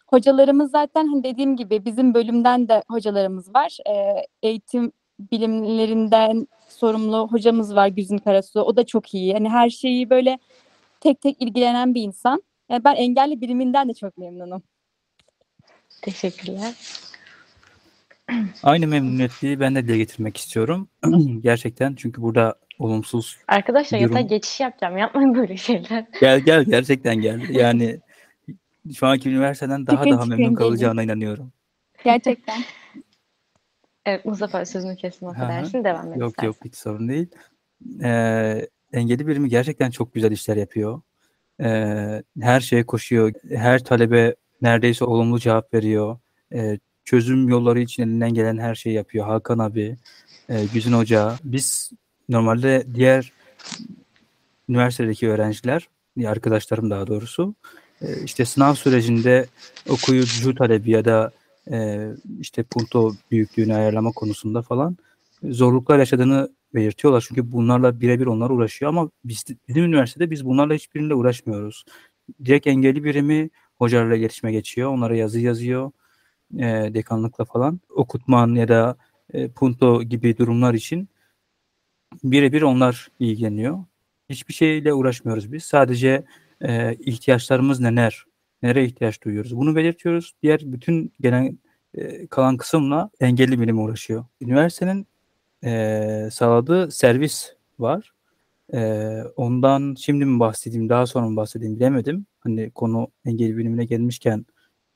hocalarımız 0.07 0.71
zaten 0.71 1.07
hani 1.07 1.23
dediğim 1.23 1.55
gibi 1.55 1.85
bizim 1.85 2.13
bölümden 2.13 2.67
de 2.69 2.83
hocalarımız 2.89 3.55
var. 3.55 3.77
E, 3.89 4.25
eğitim 4.43 4.91
bilimlerinden 5.19 6.47
sorumlu 6.69 7.27
hocamız 7.31 7.75
var 7.75 7.87
Güzin 7.87 8.17
Karasu. 8.17 8.61
O 8.61 8.75
da 8.75 8.85
çok 8.85 9.13
iyi. 9.13 9.27
Yani 9.27 9.49
her 9.49 9.69
şeyi 9.69 10.09
böyle 10.09 10.39
tek 10.99 11.21
tek 11.21 11.41
ilgilenen 11.41 11.95
bir 11.95 12.01
insan. 12.01 12.43
Yani 12.69 12.83
ben 12.83 12.95
engelli 12.95 13.41
biriminden 13.41 13.89
de 13.89 13.93
çok 13.93 14.17
memnunum. 14.17 14.63
Teşekkürler. 16.01 16.73
Aynı 18.63 18.87
memnuniyetliği 18.87 19.59
ben 19.59 19.75
de 19.75 19.87
dile 19.87 19.97
getirmek 19.97 20.37
istiyorum. 20.37 20.87
Gerçekten 21.41 21.95
çünkü 21.95 22.21
burada 22.21 22.55
olumsuz 22.79 23.37
Arkadaşlar 23.47 23.99
Yorum. 23.99 24.15
yatay 24.15 24.29
geçiş 24.29 24.59
yapacağım. 24.59 24.97
Yapmayın 24.97 25.35
böyle 25.35 25.57
şeyler. 25.57 26.05
gel 26.21 26.39
gel 26.39 26.63
gerçekten 26.65 27.15
geldi. 27.15 27.47
Yani 27.51 27.99
şu 28.95 29.07
anki 29.07 29.29
üniversiteden 29.29 29.87
daha 29.87 29.95
Çıkın, 29.97 30.11
daha 30.11 30.19
çıkın, 30.19 30.29
memnun 30.29 30.45
gelin. 30.45 30.55
kalacağına 30.55 31.03
inanıyorum. 31.03 31.51
Gerçekten. 32.03 32.61
Evet 34.05 34.25
Mustafa 34.25 34.65
sözünü 34.65 34.97
hı. 35.25 35.29
affedersin. 35.29 35.83
Devam 35.83 36.13
et 36.13 36.19
Yok 36.19 36.29
istersen. 36.29 36.47
yok 36.47 36.55
hiç 36.65 36.75
sorun 36.75 37.09
değil. 37.09 37.27
Ee, 38.03 38.67
engelli 38.93 39.27
birimi 39.27 39.49
gerçekten 39.49 39.91
çok 39.91 40.13
güzel 40.13 40.31
işler 40.31 40.57
yapıyor. 40.57 41.01
Ee, 41.61 42.23
her 42.41 42.59
şeye 42.59 42.85
koşuyor. 42.85 43.31
Her 43.49 43.83
talebe 43.83 44.35
neredeyse 44.61 45.05
olumlu 45.05 45.39
cevap 45.39 45.73
veriyor. 45.73 46.17
Ee, 46.53 46.79
çözüm 47.05 47.49
yolları 47.49 47.79
için 47.79 48.03
elinden 48.03 48.33
gelen 48.33 48.57
her 48.57 48.75
şeyi 48.75 48.95
yapıyor. 48.95 49.25
Hakan 49.25 49.59
abi, 49.59 49.97
e, 50.49 50.65
Güzin 50.73 50.93
Hoca. 50.93 51.35
Biz 51.43 51.91
normalde 52.29 52.85
diğer 52.95 53.31
üniversitedeki 54.69 55.29
öğrenciler, 55.29 55.87
arkadaşlarım 56.25 56.89
daha 56.89 57.07
doğrusu, 57.07 57.55
e, 58.01 58.23
işte 58.23 58.45
sınav 58.45 58.73
sürecinde 58.73 59.45
okuyucu 59.89 60.55
talebi 60.55 60.91
ya 60.91 61.05
da 61.05 61.31
e, 61.71 62.09
işte 62.39 62.63
punto 62.63 63.13
büyüklüğünü 63.31 63.75
ayarlama 63.75 64.11
konusunda 64.11 64.61
falan 64.61 64.97
zorluklar 65.43 65.99
yaşadığını 65.99 66.49
belirtiyorlar. 66.75 67.25
Çünkü 67.27 67.51
bunlarla 67.51 68.01
birebir 68.01 68.25
onlar 68.25 68.49
uğraşıyor 68.49 68.89
ama 68.89 69.09
biz, 69.25 69.45
bizim 69.67 69.83
üniversitede 69.83 70.31
biz 70.31 70.45
bunlarla 70.45 70.73
hiçbirinde 70.73 71.15
uğraşmıyoruz. 71.15 71.85
Direkt 72.45 72.67
engelli 72.67 73.03
birimi 73.03 73.49
hocalarla 73.75 74.15
iletişime 74.15 74.51
geçiyor. 74.51 74.89
Onlara 74.91 75.15
yazı 75.15 75.39
yazıyor. 75.39 75.91
E, 76.57 76.63
dekanlıkla 76.93 77.45
falan. 77.45 77.79
Okutman 77.89 78.55
ya 78.55 78.67
da 78.67 78.97
e, 79.33 79.47
punto 79.47 80.03
gibi 80.03 80.37
durumlar 80.37 80.73
için 80.73 81.09
birebir 82.23 82.61
onlar 82.61 83.07
ilgileniyor. 83.19 83.83
Hiçbir 84.29 84.53
şeyle 84.53 84.93
uğraşmıyoruz 84.93 85.51
biz. 85.51 85.63
Sadece 85.63 86.25
e, 86.61 86.95
ihtiyaçlarımız 86.95 87.79
neler? 87.79 88.25
Nereye 88.63 88.85
ihtiyaç 88.85 89.23
duyuyoruz? 89.23 89.57
Bunu 89.57 89.75
belirtiyoruz. 89.75 90.33
Diğer 90.43 90.61
bütün 90.63 91.13
gelen 91.21 91.59
e, 91.93 92.27
kalan 92.27 92.57
kısımla 92.57 93.09
engelli 93.19 93.61
birim 93.61 93.79
uğraşıyor. 93.79 94.25
Üniversitenin 94.41 95.07
e, 95.63 96.29
sağladığı 96.31 96.91
servis 96.91 97.53
var. 97.79 98.13
E, 98.73 99.21
ondan 99.35 99.95
şimdi 99.99 100.25
mi 100.25 100.39
bahsedeyim, 100.39 100.89
daha 100.89 101.05
sonra 101.05 101.29
mı 101.29 101.35
bahsedeyim 101.35 101.75
bilemedim. 101.75 102.25
Hani 102.39 102.71
konu 102.71 103.07
engelli 103.25 103.57
birimine 103.57 103.85
gelmişken 103.85 104.45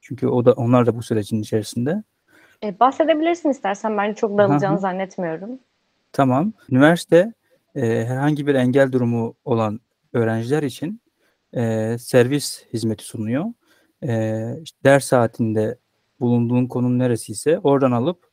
çünkü 0.02 0.28
o 0.28 0.46
da 0.46 0.54
onlar 0.54 0.86
da 0.86 0.96
bu 0.96 1.04
sürecin 1.04 1.42
içerisinde. 1.42 2.04
E, 2.64 2.80
bahsedebilirsin 2.80 3.50
istersen. 3.50 3.98
Ben 3.98 4.14
çok 4.14 4.38
dağılacağını 4.38 4.76
hı. 4.76 4.82
zannetmiyorum. 4.82 5.60
Tamam. 6.14 6.54
Üniversite 6.70 7.34
e, 7.76 8.06
herhangi 8.06 8.48
bir 8.48 8.56
engel 8.56 8.92
durumu 8.92 9.36
olan 9.46 9.80
öğrenciler 10.14 10.64
için 10.64 11.02
e, 11.54 11.96
servis 12.00 12.66
hizmeti 12.74 13.04
sunuyor. 13.04 13.46
E, 14.04 14.44
işte 14.64 14.78
ders 14.86 15.06
saatinde 15.06 15.78
bulunduğun 16.20 16.68
konum 16.68 17.00
neresiyse 17.00 17.60
oradan 17.60 17.92
alıp 17.92 18.30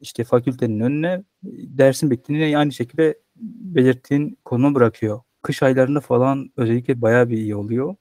işte 0.00 0.24
fakültenin 0.24 0.80
önüne 0.80 1.24
dersin 1.42 2.10
bittiğini 2.10 2.58
aynı 2.58 2.72
şekilde 2.72 3.18
belirttiğin 3.36 4.38
konuma 4.44 4.74
bırakıyor. 4.74 5.20
Kış 5.42 5.62
aylarında 5.62 6.00
falan 6.00 6.52
özellikle 6.56 7.02
bayağı 7.02 7.28
bir 7.28 7.36
iyi 7.36 7.56
oluyor. 7.56 7.96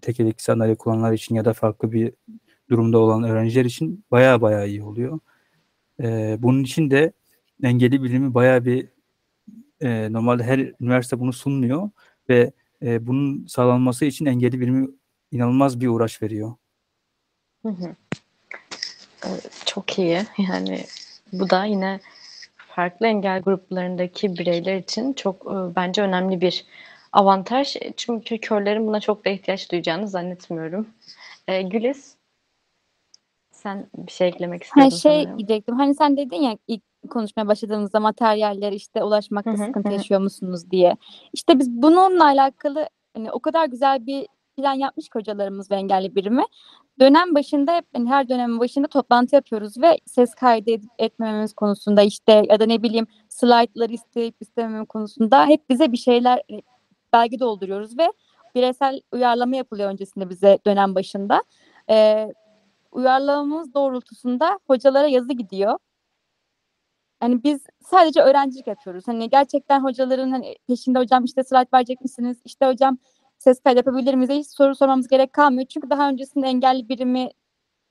Tekerlekli 0.00 0.42
sandalye 0.42 0.74
kullananlar 0.74 1.12
için 1.12 1.34
ya 1.34 1.44
da 1.44 1.52
farklı 1.52 1.92
bir 1.92 2.12
durumda 2.70 2.98
olan 2.98 3.22
öğrenciler 3.22 3.64
için 3.64 4.04
bayağı 4.10 4.40
bayağı 4.40 4.68
iyi 4.68 4.82
oluyor. 4.82 5.18
E, 6.02 6.36
bunun 6.38 6.62
için 6.64 6.90
de 6.90 7.12
engelli 7.62 8.02
bilimi 8.02 8.34
bayağı 8.34 8.64
bir 8.64 8.88
e, 9.80 10.12
normalde 10.12 10.44
her 10.44 10.58
üniversite 10.80 11.20
bunu 11.20 11.32
sunmuyor 11.32 11.90
ve 12.28 12.52
e, 12.82 13.06
bunun 13.06 13.46
sağlanması 13.46 14.04
için 14.04 14.26
engelli 14.26 14.60
bilimi 14.60 14.88
inanılmaz 15.32 15.80
bir 15.80 15.86
uğraş 15.88 16.22
veriyor. 16.22 16.54
Hı 17.62 17.68
hı. 17.68 17.94
Çok 19.66 19.98
iyi. 19.98 20.22
Yani 20.38 20.84
bu 21.32 21.50
da 21.50 21.64
yine 21.64 22.00
farklı 22.56 23.06
engel 23.06 23.40
gruplarındaki 23.42 24.38
bireyler 24.38 24.76
için 24.76 25.12
çok 25.12 25.46
bence 25.76 26.02
önemli 26.02 26.40
bir 26.40 26.64
avantaj. 27.12 27.76
E, 27.76 27.92
Çünkü 27.96 28.38
körlerin 28.38 28.86
buna 28.86 29.00
çok 29.00 29.24
da 29.24 29.30
ihtiyaç 29.30 29.72
duyacağını 29.72 30.08
zannetmiyorum. 30.08 30.88
E, 31.48 31.62
Güliz, 31.62 32.16
sen 33.52 33.86
bir 33.96 34.12
şey 34.12 34.28
eklemek 34.28 34.62
Her 34.62 34.66
istiyordun 34.66 34.96
şey 34.96 35.22
sanırım. 35.24 35.38
diyecektim. 35.38 35.76
Hani 35.76 35.94
sen 35.94 36.16
dedin 36.16 36.36
ya 36.42 36.58
ilk 36.68 36.82
konuşmaya 37.10 37.48
başladığımızda 37.48 38.00
materyaller 38.00 38.72
işte 38.72 39.04
ulaşmakta 39.04 39.50
Hı 39.50 39.54
hı, 39.54 39.66
sıkıntı 39.66 39.88
hı 39.88 39.92
yaşıyor 39.92 40.20
musunuz 40.20 40.70
diye. 40.70 40.96
İşte 41.32 41.58
biz 41.58 41.70
bununla 41.70 42.24
alakalı 42.24 42.88
hani 43.14 43.32
o 43.32 43.40
kadar 43.40 43.66
güzel 43.66 44.06
bir 44.06 44.26
plan 44.56 44.74
yapmış 44.74 45.08
ki 45.08 45.18
hocalarımız 45.18 45.70
ve 45.70 45.74
engelli 45.74 46.14
birimi. 46.14 46.44
Dönem 47.00 47.34
başında 47.34 47.72
hep 47.76 47.84
hani 47.94 48.10
her 48.10 48.28
dönemin 48.28 48.60
başında 48.60 48.86
toplantı 48.88 49.34
yapıyoruz 49.34 49.82
ve 49.82 49.98
ses 50.06 50.34
kaydı 50.34 50.70
etmememiz 50.98 51.54
konusunda 51.54 52.02
işte 52.02 52.42
ya 52.48 52.60
da 52.60 52.66
ne 52.66 52.82
bileyim 52.82 53.06
slaytları 53.28 53.92
isteyip 53.92 54.36
istememem 54.40 54.86
konusunda 54.86 55.46
hep 55.46 55.70
bize 55.70 55.92
bir 55.92 55.96
şeyler 55.96 56.38
e, 56.38 56.62
belge 57.12 57.38
dolduruyoruz 57.38 57.98
ve 57.98 58.12
bireysel 58.54 59.00
uyarlama 59.12 59.56
yapılıyor 59.56 59.90
öncesinde 59.90 60.30
bize 60.30 60.58
dönem 60.66 60.94
başında. 60.94 61.42
Ee, 61.90 62.32
uyarlamamız 62.92 63.74
doğrultusunda 63.74 64.58
hocalara 64.66 65.06
yazı 65.06 65.32
gidiyor. 65.32 65.78
Hani 67.20 67.44
biz 67.44 67.60
sadece 67.84 68.20
öğrencilik 68.22 68.66
yapıyoruz. 68.66 69.08
Hani 69.08 69.30
gerçekten 69.30 69.80
hocaların 69.80 70.30
hani 70.30 70.56
peşinde 70.68 70.98
hocam 70.98 71.24
işte 71.24 71.44
slide 71.44 71.68
verecek 71.74 72.00
misiniz? 72.00 72.38
İşte 72.44 72.66
hocam 72.66 72.98
ses 73.38 73.60
kaydı 73.60 73.76
yapabilir 73.78 74.14
miyiz? 74.14 74.30
Hiç 74.30 74.48
soru 74.48 74.74
sormamız 74.74 75.08
gerek 75.08 75.32
kalmıyor. 75.32 75.66
Çünkü 75.66 75.90
daha 75.90 76.08
öncesinde 76.08 76.46
engelli 76.46 76.88
birimi 76.88 77.30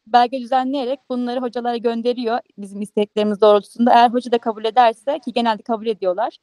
belge 0.08 0.40
düzenleyerek 0.42 1.00
bunları 1.10 1.42
hocalara 1.42 1.78
gönderiyor 1.78 2.40
bizim 2.58 2.82
isteklerimiz 2.82 3.42
doğrultusunda. 3.42 3.92
Eğer 3.94 4.10
hoca 4.10 4.32
da 4.32 4.38
kabul 4.38 4.66
ederse 4.66 5.20
ki 5.20 5.34
genelde 5.34 5.62
kabul 5.64 5.88
ediyorlar. 5.88 6.38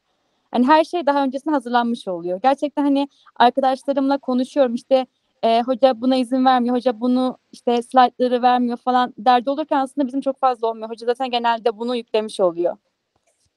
Hani 0.50 0.66
her 0.66 0.84
şey 0.84 1.06
daha 1.06 1.24
öncesinde 1.24 1.54
hazırlanmış 1.54 2.08
oluyor. 2.08 2.40
Gerçekten 2.42 2.82
hani 2.82 3.08
arkadaşlarımla 3.36 4.18
konuşuyorum 4.18 4.74
işte 4.74 5.06
e, 5.46 5.62
hoca 5.62 6.00
buna 6.00 6.16
izin 6.16 6.44
vermiyor, 6.44 6.76
hoca 6.76 7.00
bunu 7.00 7.38
işte 7.52 7.82
slaytları 7.82 8.42
vermiyor 8.42 8.76
falan 8.76 9.14
derdi 9.18 9.50
olurken 9.50 9.78
aslında 9.78 10.06
bizim 10.06 10.20
çok 10.20 10.38
fazla 10.38 10.66
olmuyor. 10.68 10.90
Hoca 10.90 11.06
zaten 11.06 11.30
genelde 11.30 11.78
bunu 11.78 11.96
yüklemiş 11.96 12.40
oluyor. 12.40 12.76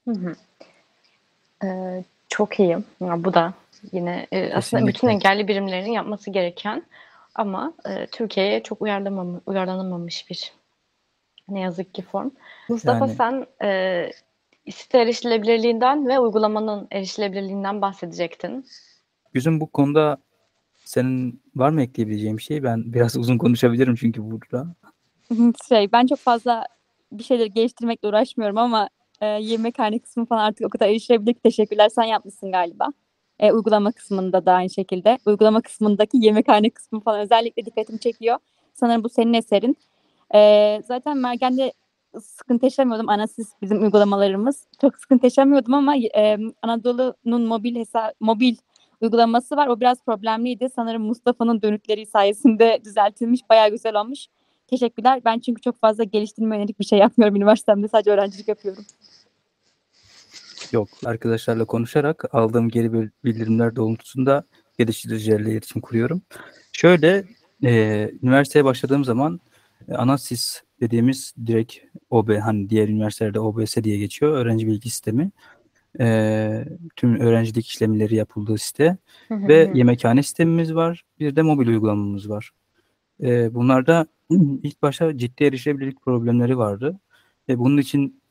Hı 0.08 0.12
hı. 0.12 0.36
Ee, 1.64 2.04
çok 2.30 2.60
iyi. 2.60 2.78
Ya 3.02 3.24
bu 3.24 3.34
da 3.34 3.54
yine 3.92 4.28
e, 4.32 4.54
aslında 4.54 4.88
bütün 4.88 5.08
engelli 5.08 5.48
birimlerin 5.48 5.92
yapması 5.92 6.32
gereken 6.32 6.84
ama 7.36 7.74
e, 7.90 8.08
Türkiye'ye 8.08 8.64
çok 8.64 8.82
uyarlamam, 8.82 9.42
uyarlanamamış 9.46 10.30
bir 10.30 10.54
ne 11.50 11.60
yazık 11.60 11.94
ki 11.94 12.02
form. 12.02 12.32
Mustafa 12.70 13.06
Yani- 13.08 13.16
sen 13.16 13.46
e, 13.64 14.12
site 14.72 15.00
erişilebilirliğinden 15.00 16.08
ve 16.08 16.20
uygulamanın 16.20 16.88
erişilebilirliğinden 16.92 17.82
bahsedecektin. 17.82 18.66
Güzün 19.34 19.62
bu 19.62 19.68
konuda 19.68 20.18
senin 20.90 21.42
var 21.56 21.70
mı 21.70 21.82
ekleyebileceğin 21.82 22.38
bir 22.38 22.42
şey? 22.42 22.64
Ben 22.64 22.94
biraz 22.94 23.18
uzun 23.18 23.38
konuşabilirim 23.38 23.96
çünkü 23.96 24.32
burada. 24.32 24.76
şey 25.70 25.92
ben 25.92 26.08
çok 26.08 26.20
fazla 26.20 26.66
bir 27.12 27.24
şeyleri 27.24 27.54
geliştirmekle 27.54 28.08
uğraşmıyorum 28.08 28.58
ama 28.58 28.90
e, 29.22 29.26
yemekhane 29.26 30.00
kısmı 30.00 30.26
falan 30.26 30.44
artık 30.44 30.68
o 30.68 30.70
kadar 30.70 30.88
erişilebilir 30.88 31.34
ki 31.34 31.40
teşekkürler 31.40 31.90
sen 31.90 32.04
yapmışsın 32.04 32.52
galiba. 32.52 32.88
E, 33.40 33.52
uygulama 33.52 33.92
kısmında 33.92 34.46
da 34.46 34.54
aynı 34.54 34.70
şekilde. 34.70 35.18
Uygulama 35.26 35.62
kısmındaki 35.62 36.18
yemekhane 36.18 36.70
kısmı 36.70 37.00
falan 37.00 37.20
özellikle 37.20 37.66
dikkatimi 37.66 38.00
çekiyor. 38.00 38.38
Sanırım 38.74 39.04
bu 39.04 39.10
senin 39.10 39.34
eserin. 39.34 39.78
E, 40.36 40.82
zaten 40.88 41.18
Mergen'de 41.18 41.74
sıkıntı 42.22 42.66
yaşamıyordum. 42.66 43.10
Anasız 43.10 43.54
bizim 43.62 43.84
uygulamalarımız. 43.84 44.68
Çok 44.82 44.98
sıkıntı 44.98 45.26
yaşamıyordum 45.26 45.74
ama 45.74 45.96
e, 45.98 46.38
Anadolu'nun 46.62 47.42
mobil 47.42 47.76
hesa 47.76 48.14
mobil 48.20 48.56
uygulaması 49.02 49.56
var. 49.56 49.68
O 49.68 49.80
biraz 49.80 50.04
problemliydi. 50.06 50.68
Sanırım 50.76 51.02
Mustafa'nın 51.02 51.62
dönükleri 51.62 52.06
sayesinde 52.06 52.82
düzeltilmiş. 52.86 53.42
Bayağı 53.50 53.70
güzel 53.70 53.96
olmuş. 54.02 54.28
Teşekkürler. 54.68 55.22
Ben 55.26 55.40
çünkü 55.40 55.62
çok 55.62 55.80
fazla 55.80 56.04
geliştirme 56.04 56.56
yönelik 56.58 56.80
bir 56.80 56.86
şey 56.86 57.00
yapmıyorum 57.00 57.36
üniversitemde. 57.42 57.88
Sadece 57.88 58.12
öğrencilik 58.12 58.48
yapıyorum. 58.48 58.86
Yok. 60.72 60.90
Arkadaşlarla 61.06 61.66
konuşarak 61.66 62.36
aldığım 62.36 62.70
geri 62.70 62.94
bil- 62.94 63.10
bildirimler 63.24 63.76
doğrultusunda 63.76 64.44
geliştiricilerle 64.78 65.52
iletişim 65.52 65.82
kuruyorum. 65.82 66.22
Şöyle 66.72 67.24
e, 67.64 67.72
üniversiteye 68.24 68.66
başladığım 68.66 69.06
zaman 69.06 69.40
e, 69.88 69.94
ANASIS 69.94 70.62
dediğimiz 70.82 71.34
direkt 71.46 71.76
OB 72.10 72.40
hani 72.40 72.70
diğer 72.70 72.88
üniversitelerde 72.88 73.40
OBS 73.40 73.76
diye 73.84 73.98
geçiyor. 73.98 74.38
Öğrenci 74.38 74.68
bilgi 74.68 74.90
sistemi. 74.90 75.32
E, 76.00 76.66
tüm 76.96 77.20
öğrencilik 77.20 77.68
işlemleri 77.68 78.16
yapıldığı 78.16 78.58
site 78.58 78.98
ve 79.32 79.72
yemekhane 79.74 80.24
sistemimiz 80.24 80.76
var. 80.76 81.04
Bir 81.20 81.36
de 81.36 81.42
mobil 81.42 81.68
uygulamamız 81.68 82.30
var. 82.30 82.52
E, 83.24 83.54
bunlarda 83.54 84.08
ilk 84.64 84.82
başta 84.82 85.18
ciddi 85.18 85.44
erişebilirlik 85.44 86.02
problemleri 86.02 86.58
vardı. 86.58 87.00
Ve 87.50 87.60
bunun 87.60 87.78
için 87.78 88.22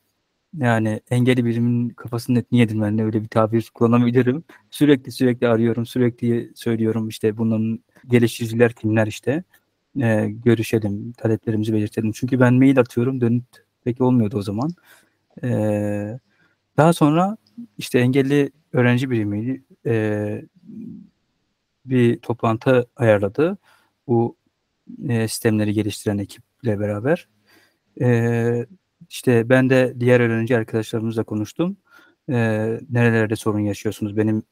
yani 0.59 1.01
engelli 1.11 1.45
birimin 1.45 1.89
kafasını 1.89 2.39
etni 2.39 2.59
yedirmenle 2.59 3.05
öyle 3.05 3.23
bir 3.23 3.29
tabir 3.29 3.71
kullanabilirim. 3.75 4.45
Sürekli 4.71 5.13
sürekli 5.13 5.49
arıyorum, 5.49 5.87
sürekli 5.87 6.53
söylüyorum 6.55 7.09
işte 7.09 7.39
bunların 7.39 7.81
geliştiriciler 8.07 8.73
kimler 8.73 9.07
işte. 9.07 9.45
E, 10.01 10.29
görüşelim, 10.45 11.13
taleplerimizi 11.13 11.73
belirtelim. 11.73 12.13
Çünkü 12.13 12.41
ben 12.41 12.55
mail 12.55 12.79
atıyorum, 12.79 13.21
dönüt 13.21 13.45
pek 13.85 14.01
olmuyordu 14.01 14.39
o 14.39 14.43
zaman. 14.43 14.71
E, 15.45 15.49
daha 16.77 16.93
sonra 16.93 17.37
işte 17.79 17.99
engelli 17.99 18.51
öğrenci 18.73 19.11
birimi 19.11 19.63
e, 19.87 20.43
bir 21.85 22.19
toplantı 22.21 22.89
ayarladı. 22.97 23.59
Bu 24.07 24.37
e, 25.09 25.29
sistemleri 25.29 25.73
geliştiren 25.73 26.19
ekiple 26.19 26.81
beraber. 26.81 27.29
E, 28.01 28.67
işte 29.11 29.49
ben 29.49 29.71
de 29.71 29.95
diğer 30.01 30.21
öğrenci 30.21 30.57
arkadaşlarımızla 30.57 31.25
konuştum. 31.25 31.77
E, 32.29 32.35
nerelerde 32.91 33.37
sorun 33.37 33.61
yaşıyorsunuz? 33.61 34.17
Benim 34.17 34.43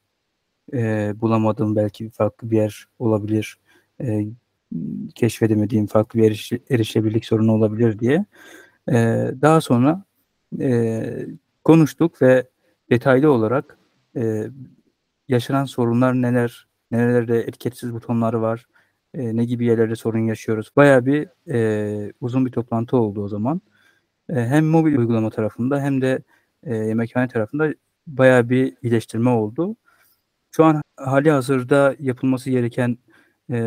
e, 0.73 1.13
bulamadığım 1.21 1.75
belki 1.75 2.09
farklı 2.09 2.51
bir 2.51 2.57
yer 2.57 2.87
olabilir. 2.99 3.57
E, 4.01 4.25
keşfedemediğim 5.15 5.87
farklı 5.87 6.19
bir 6.19 6.27
eriş, 6.27 6.51
erişebilirlik 6.69 7.25
sorunu 7.25 7.51
olabilir 7.51 7.99
diye. 7.99 8.25
E, 8.91 8.95
daha 9.41 9.61
sonra 9.61 10.03
e, 10.59 11.27
konuştuk 11.63 12.21
ve 12.21 12.47
detaylı 12.89 13.31
olarak 13.31 13.77
e, 14.15 14.47
yaşanan 15.27 15.65
sorunlar 15.65 16.13
neler, 16.13 16.67
nerelerde 16.91 17.39
etiketsiz 17.39 17.93
butonları 17.93 18.41
var, 18.41 18.65
e, 19.13 19.35
ne 19.35 19.45
gibi 19.45 19.65
yerlerde 19.65 19.95
sorun 19.95 20.19
yaşıyoruz. 20.19 20.71
Bayağı 20.75 21.05
bir 21.05 21.27
e, 21.53 22.13
uzun 22.21 22.45
bir 22.45 22.51
toplantı 22.51 22.97
oldu 22.97 23.23
o 23.23 23.27
zaman. 23.27 23.61
E, 24.29 24.33
hem 24.35 24.65
mobil 24.65 24.97
uygulama 24.97 25.29
tarafında 25.29 25.81
hem 25.81 26.01
de 26.01 26.23
e, 26.63 26.75
yemekhane 26.75 27.27
tarafında 27.27 27.73
bayağı 28.07 28.49
bir 28.49 28.77
iyileştirme 28.83 29.29
oldu. 29.29 29.75
Şu 30.51 30.65
an 30.65 30.81
hali 30.97 31.31
hazırda 31.31 31.95
yapılması 31.99 32.49
gereken 32.49 32.97
e, 33.49 33.57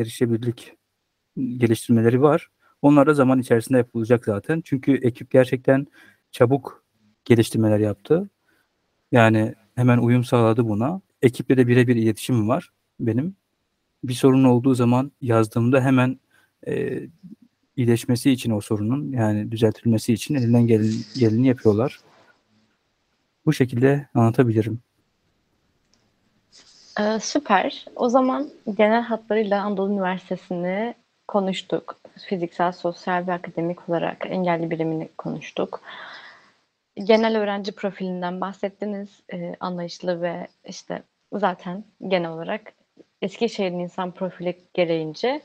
erişebilirlik 0.00 0.76
geliştirmeleri 1.36 2.22
var. 2.22 2.48
Onlar 2.82 3.06
da 3.06 3.14
zaman 3.14 3.38
içerisinde 3.38 3.78
yapılacak 3.78 4.24
zaten. 4.24 4.62
Çünkü 4.64 4.94
ekip 4.94 5.30
gerçekten 5.30 5.86
çabuk 6.32 6.84
geliştirmeler 7.24 7.78
yaptı. 7.78 8.30
Yani 9.12 9.54
hemen 9.74 9.98
uyum 9.98 10.24
sağladı 10.24 10.68
buna. 10.68 11.00
Ekiple 11.22 11.56
de 11.56 11.66
birebir 11.66 11.96
iletişim 11.96 12.48
var 12.48 12.70
benim. 13.00 13.36
Bir 14.04 14.14
sorun 14.14 14.44
olduğu 14.44 14.74
zaman 14.74 15.12
yazdığımda 15.20 15.80
hemen 15.80 16.18
e, 16.66 17.02
iyileşmesi 17.76 18.30
için 18.30 18.50
o 18.50 18.60
sorunun 18.60 19.12
yani 19.12 19.50
düzeltilmesi 19.52 20.12
için 20.12 20.34
elinden 20.34 20.66
gel 20.66 20.82
geleni 21.18 21.46
yapıyorlar. 21.46 22.00
Bu 23.46 23.52
şekilde 23.52 24.08
anlatabilirim. 24.14 24.80
Ee, 27.00 27.18
süper. 27.20 27.86
O 27.96 28.08
zaman 28.08 28.48
genel 28.76 29.02
hatlarıyla 29.02 29.62
Anadolu 29.62 29.92
Üniversitesi'ni 29.92 30.94
konuştuk. 31.28 31.96
Fiziksel, 32.28 32.72
sosyal 32.72 33.26
ve 33.26 33.32
akademik 33.32 33.88
olarak 33.88 34.26
engelli 34.26 34.70
birimini 34.70 35.08
konuştuk. 35.18 35.80
Genel 37.04 37.38
öğrenci 37.38 37.72
profilinden 37.72 38.40
bahsettiniz. 38.40 39.08
Ee, 39.32 39.54
anlayışlı 39.60 40.22
ve 40.22 40.46
işte 40.64 41.02
zaten 41.32 41.84
genel 42.08 42.30
olarak 42.30 42.72
Eskişehir'in 43.22 43.78
insan 43.78 44.10
profili 44.12 44.58
gereğince 44.74 45.42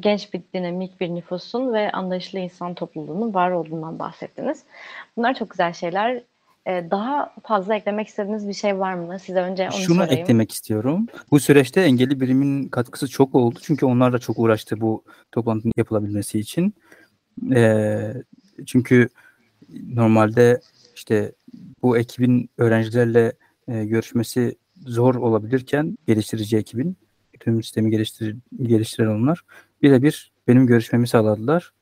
genç 0.00 0.34
bir 0.34 0.42
dinamik 0.54 1.00
bir 1.00 1.08
nüfusun 1.08 1.72
ve 1.72 1.92
anlayışlı 1.92 2.38
insan 2.38 2.74
topluluğunun 2.74 3.34
var 3.34 3.50
olduğundan 3.50 3.98
bahsettiniz. 3.98 4.64
Bunlar 5.16 5.34
çok 5.34 5.50
güzel 5.50 5.72
şeyler. 5.72 6.22
Ee, 6.66 6.84
daha 6.90 7.34
fazla 7.42 7.74
eklemek 7.74 8.08
istediğiniz 8.08 8.48
bir 8.48 8.52
şey 8.52 8.78
var 8.78 8.94
mı? 8.94 9.18
Size 9.18 9.40
önce 9.40 9.62
onu 9.62 9.80
Şunu 9.80 9.96
sorayım. 9.96 10.22
eklemek 10.22 10.52
istiyorum. 10.52 11.06
Bu 11.30 11.40
süreçte 11.40 11.80
engelli 11.80 12.20
birimin 12.20 12.68
katkısı 12.68 13.08
çok 13.08 13.34
oldu. 13.34 13.58
Çünkü 13.62 13.86
onlar 13.86 14.12
da 14.12 14.18
çok 14.18 14.38
uğraştı 14.38 14.80
bu 14.80 15.04
toplantının 15.32 15.72
yapılabilmesi 15.76 16.38
için. 16.38 16.74
Ee, 17.54 18.12
çünkü 18.66 19.08
normalde 19.94 20.60
işte 20.94 21.32
bu 21.82 21.98
ekibin 21.98 22.50
öğrencilerle 22.58 23.32
e, 23.68 23.84
görüşmesi 23.84 24.56
zor 24.86 25.14
olabilirken 25.14 25.98
geliştirici 26.06 26.56
ekibin 26.56 26.96
tüm 27.40 27.62
sistemi 27.62 27.90
geliştir 27.90 28.36
geliştiren 28.62 29.06
onlar 29.06 29.44
birebir 29.82 30.32
benim 30.48 30.66
görüşmemi 30.66 31.08
sağladılar. 31.08 31.72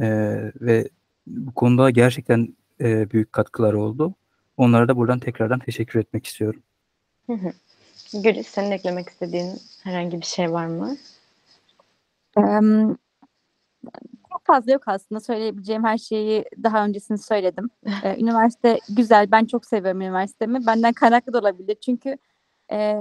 Ee, 0.00 0.52
ve 0.60 0.88
bu 1.26 1.54
konuda 1.54 1.90
gerçekten 1.90 2.56
e, 2.80 3.10
büyük 3.10 3.32
katkıları 3.32 3.80
oldu. 3.80 4.14
Onlara 4.56 4.88
da 4.88 4.96
buradan 4.96 5.18
tekrardan 5.18 5.58
teşekkür 5.58 6.00
etmek 6.00 6.26
istiyorum. 6.26 6.62
Hı 7.26 7.32
hı. 7.32 7.52
Gülis, 8.22 8.46
senin 8.46 8.70
eklemek 8.70 9.08
istediğin 9.08 9.60
herhangi 9.82 10.20
bir 10.20 10.26
şey 10.26 10.52
var 10.52 10.66
mı? 10.66 10.96
Çok 12.34 12.44
fazla 14.48 14.72
yok 14.72 14.82
aslında. 14.86 15.20
Söyleyebileceğim 15.20 15.84
her 15.84 15.98
şeyi 15.98 16.44
daha 16.62 16.84
öncesini 16.84 17.18
söyledim. 17.18 17.70
Ee, 18.04 18.20
üniversite 18.20 18.78
güzel. 18.96 19.30
Ben 19.30 19.44
çok 19.44 19.66
seviyorum 19.66 20.00
üniversitemi. 20.00 20.66
Benden 20.66 20.92
kaynaklı 20.92 21.32
da 21.32 21.38
olabilir. 21.38 21.76
Çünkü 21.84 22.16
e, 22.72 23.00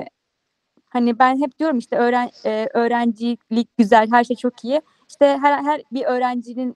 hani 0.90 1.20
ben 1.20 1.42
hep 1.42 1.60
diyorum 1.60 1.78
işte 1.78 1.98
öğren, 1.98 2.30
e, 2.46 2.68
öğrencilik 2.74 3.78
güzel, 3.78 4.12
her 4.12 4.24
şey 4.24 4.36
çok 4.36 4.66
iyi. 4.66 4.82
İşte 5.10 5.26
her, 5.42 5.64
her 5.64 5.82
bir 5.92 6.06
öğrencinin 6.06 6.76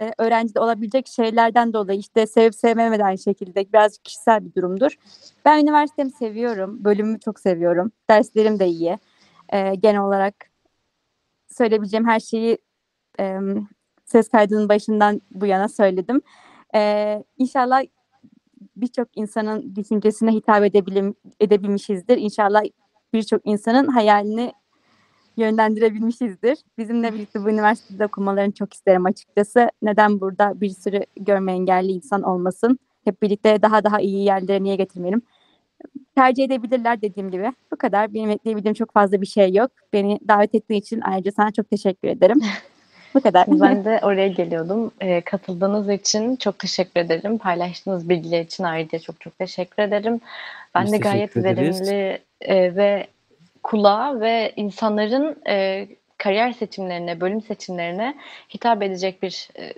e, 0.00 0.12
öğrencide 0.18 0.60
olabilecek 0.60 1.08
şeylerden 1.08 1.72
dolayı 1.72 1.98
işte 1.98 2.26
sevip 2.26 2.54
sevmeme 2.54 2.98
de 2.98 3.04
aynı 3.04 3.18
şekilde 3.18 3.72
biraz 3.72 3.98
kişisel 3.98 4.44
bir 4.44 4.54
durumdur. 4.54 4.92
Ben 5.44 5.62
üniversitemi 5.62 6.10
seviyorum. 6.10 6.84
Bölümümü 6.84 7.20
çok 7.20 7.40
seviyorum. 7.40 7.92
Derslerim 8.10 8.58
de 8.58 8.66
iyi. 8.66 8.98
E, 9.48 9.74
genel 9.74 10.00
olarak 10.00 10.34
söyleyebileceğim 11.48 12.08
her 12.08 12.20
şeyi 12.20 12.58
e, 13.20 13.38
ses 14.04 14.28
kaydının 14.28 14.68
başından 14.68 15.20
bu 15.30 15.46
yana 15.46 15.68
söyledim. 15.68 16.20
E, 16.74 17.24
inşallah 17.38 17.82
birçok 18.76 19.08
insanın 19.14 19.76
düşüncesine 19.76 20.32
hitap 20.32 20.64
edebilim, 20.64 21.14
edebilmişizdir. 21.40 22.16
İnşallah 22.16 22.62
birçok 23.12 23.40
insanın 23.44 23.86
hayalini 23.86 24.52
yönlendirebilmişizdir. 25.36 26.58
Bizimle 26.78 27.14
birlikte 27.14 27.44
bu 27.44 27.50
üniversitede 27.50 28.06
okumalarını 28.06 28.52
çok 28.52 28.74
isterim 28.74 29.06
açıkçası. 29.06 29.68
Neden 29.82 30.20
burada 30.20 30.60
bir 30.60 30.70
sürü 30.70 31.00
görme 31.16 31.52
engelli 31.52 31.92
insan 31.92 32.22
olmasın? 32.22 32.78
Hep 33.04 33.22
birlikte 33.22 33.62
daha 33.62 33.84
daha 33.84 34.00
iyi 34.00 34.24
yerlere 34.24 34.62
niye 34.62 34.76
getirmeyelim? 34.76 35.22
Tercih 36.14 36.44
edebilirler 36.44 37.02
dediğim 37.02 37.30
gibi. 37.30 37.52
Bu 37.72 37.76
kadar. 37.76 38.14
Benim 38.14 38.30
ekleyebildiğim 38.30 38.74
çok 38.74 38.92
fazla 38.92 39.20
bir 39.20 39.26
şey 39.26 39.54
yok. 39.54 39.70
Beni 39.92 40.18
davet 40.28 40.54
ettiğin 40.54 40.80
için 40.80 41.00
ayrıca 41.00 41.32
sana 41.32 41.50
çok 41.52 41.70
teşekkür 41.70 42.08
ederim. 42.08 42.40
Bu 43.14 43.20
kadar. 43.20 43.46
Ben 43.60 43.84
de 43.84 44.00
oraya 44.02 44.28
geliyordum. 44.28 44.90
E, 45.00 45.20
katıldığınız 45.20 45.90
için 45.90 46.36
çok 46.36 46.58
teşekkür 46.58 47.00
ederim. 47.00 47.38
Paylaştığınız 47.38 48.08
bilgiler 48.08 48.40
için 48.40 48.64
ayrıca 48.64 48.98
çok 48.98 49.20
çok 49.20 49.38
teşekkür 49.38 49.82
ederim. 49.82 50.20
Ben 50.74 50.84
Biz 50.84 50.92
de 50.92 50.98
gayet 50.98 51.36
verimli 51.36 52.18
e, 52.40 52.76
ve 52.76 53.06
kulağa 53.62 54.20
ve 54.20 54.52
insanların 54.56 55.36
e, 55.48 55.88
kariyer 56.18 56.52
seçimlerine, 56.52 57.20
bölüm 57.20 57.42
seçimlerine 57.42 58.14
hitap 58.54 58.82
edecek 58.82 59.22
bir, 59.22 59.48
e, 59.58 59.74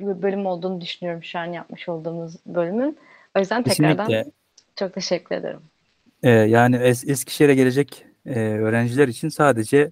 bir 0.00 0.22
bölüm 0.22 0.46
olduğunu 0.46 0.80
düşünüyorum 0.80 1.24
şu 1.24 1.38
an 1.38 1.46
yapmış 1.46 1.88
olduğumuz 1.88 2.36
bölümün. 2.46 2.98
O 3.36 3.38
yüzden 3.38 3.62
tekrardan 3.62 4.06
Kesinlikle. 4.06 4.30
çok 4.76 4.94
teşekkür 4.94 5.36
ederim. 5.36 5.60
Ee, 6.22 6.30
yani 6.30 6.76
Es- 6.76 7.10
Eskişehir'e 7.10 7.54
gelecek 7.54 8.04
e, 8.26 8.38
öğrenciler 8.38 9.08
için 9.08 9.28
sadece 9.28 9.90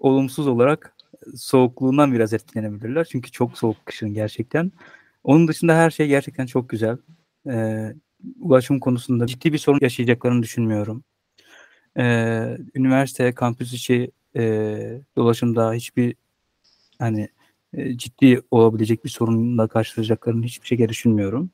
olumsuz 0.00 0.46
olarak 0.48 0.92
soğukluğundan 1.36 2.12
biraz 2.12 2.32
etkilenebilirler. 2.32 3.04
Çünkü 3.04 3.30
çok 3.30 3.58
soğuk 3.58 3.86
kışın 3.86 4.14
gerçekten. 4.14 4.72
Onun 5.24 5.48
dışında 5.48 5.76
her 5.76 5.90
şey 5.90 6.08
gerçekten 6.08 6.46
çok 6.46 6.68
güzel. 6.68 6.96
Ee, 7.50 7.94
ulaşım 8.40 8.80
konusunda 8.80 9.26
ciddi 9.26 9.52
bir 9.52 9.58
sorun 9.58 9.78
yaşayacaklarını 9.82 10.42
düşünmüyorum. 10.42 11.04
Ee, 11.98 12.58
üniversite, 12.74 13.32
kampüs 13.32 13.72
içi 13.72 14.10
e, 14.36 15.00
dolaşımda 15.16 15.72
hiçbir 15.72 16.14
hani 16.98 17.28
e, 17.72 17.96
ciddi 17.96 18.40
olabilecek 18.50 19.04
bir 19.04 19.10
sorunla 19.10 19.68
karşılaşacaklarını 19.68 20.44
hiçbir 20.44 20.66
şekilde 20.66 20.88
düşünmüyorum. 20.88 21.50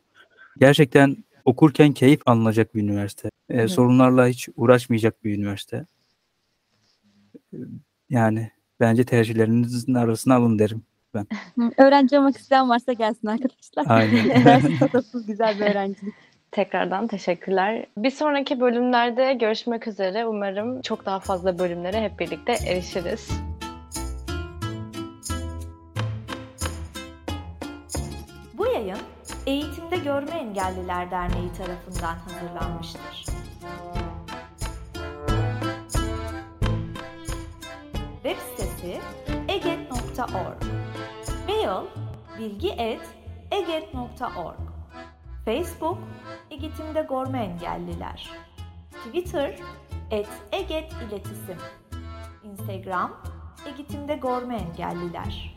Gerçekten 0.60 1.24
okurken 1.44 1.92
keyif 1.92 2.20
alınacak 2.26 2.74
bir 2.74 2.82
üniversite. 2.82 3.30
Ee, 3.48 3.68
sorunlarla 3.68 4.26
hiç 4.26 4.48
uğraşmayacak 4.56 5.24
bir 5.24 5.38
üniversite. 5.38 5.86
Ee, 7.52 7.56
Yani 8.10 8.50
bence 8.80 9.04
tercihlerinizin 9.04 9.94
arasına 9.94 10.34
alın 10.34 10.58
derim. 10.58 10.82
Hı, 11.16 11.26
Öğrenci 11.78 12.18
olmak 12.18 12.36
isteyen 12.36 12.68
varsa 12.68 12.92
gelsin 12.92 13.28
arkadaşlar. 13.28 13.84
Aynen. 13.86 14.24
Üniversite 14.40 14.76
sotasız 14.76 15.26
güzel 15.26 15.58
bir 15.60 15.64
öğrencilik. 15.64 16.14
Tekrardan 16.50 17.06
teşekkürler. 17.06 17.86
Bir 17.96 18.10
sonraki 18.10 18.60
bölümlerde 18.60 19.34
görüşmek 19.34 19.88
üzere. 19.88 20.26
Umarım 20.26 20.82
çok 20.82 21.06
daha 21.06 21.20
fazla 21.20 21.58
bölümlere 21.58 22.00
hep 22.00 22.18
birlikte 22.18 22.52
erişiriz. 22.52 23.28
Bu 28.58 28.66
yayın 28.66 28.98
Eğitimde 29.46 29.96
Görme 29.96 30.30
Engelliler 30.30 31.10
Derneği 31.10 31.52
tarafından 31.58 32.16
hazırlanmıştır. 32.16 33.27
Web 38.22 38.36
sitesi 38.36 39.00
eget.org 39.48 40.62
Mail 41.48 41.86
bilgi.eget.org 42.38 44.58
Facebook 45.44 45.98
Eğitimde 46.50 47.06
Görme 47.08 47.44
Engelliler. 47.44 48.30
Twitter 48.90 49.58
et 50.10 50.28
Eget 50.52 50.92
İletisim. 50.92 51.58
Instagram 52.44 53.22
Eğitimde 53.66 54.16
Görme 54.16 54.56
Engelliler 54.56 55.56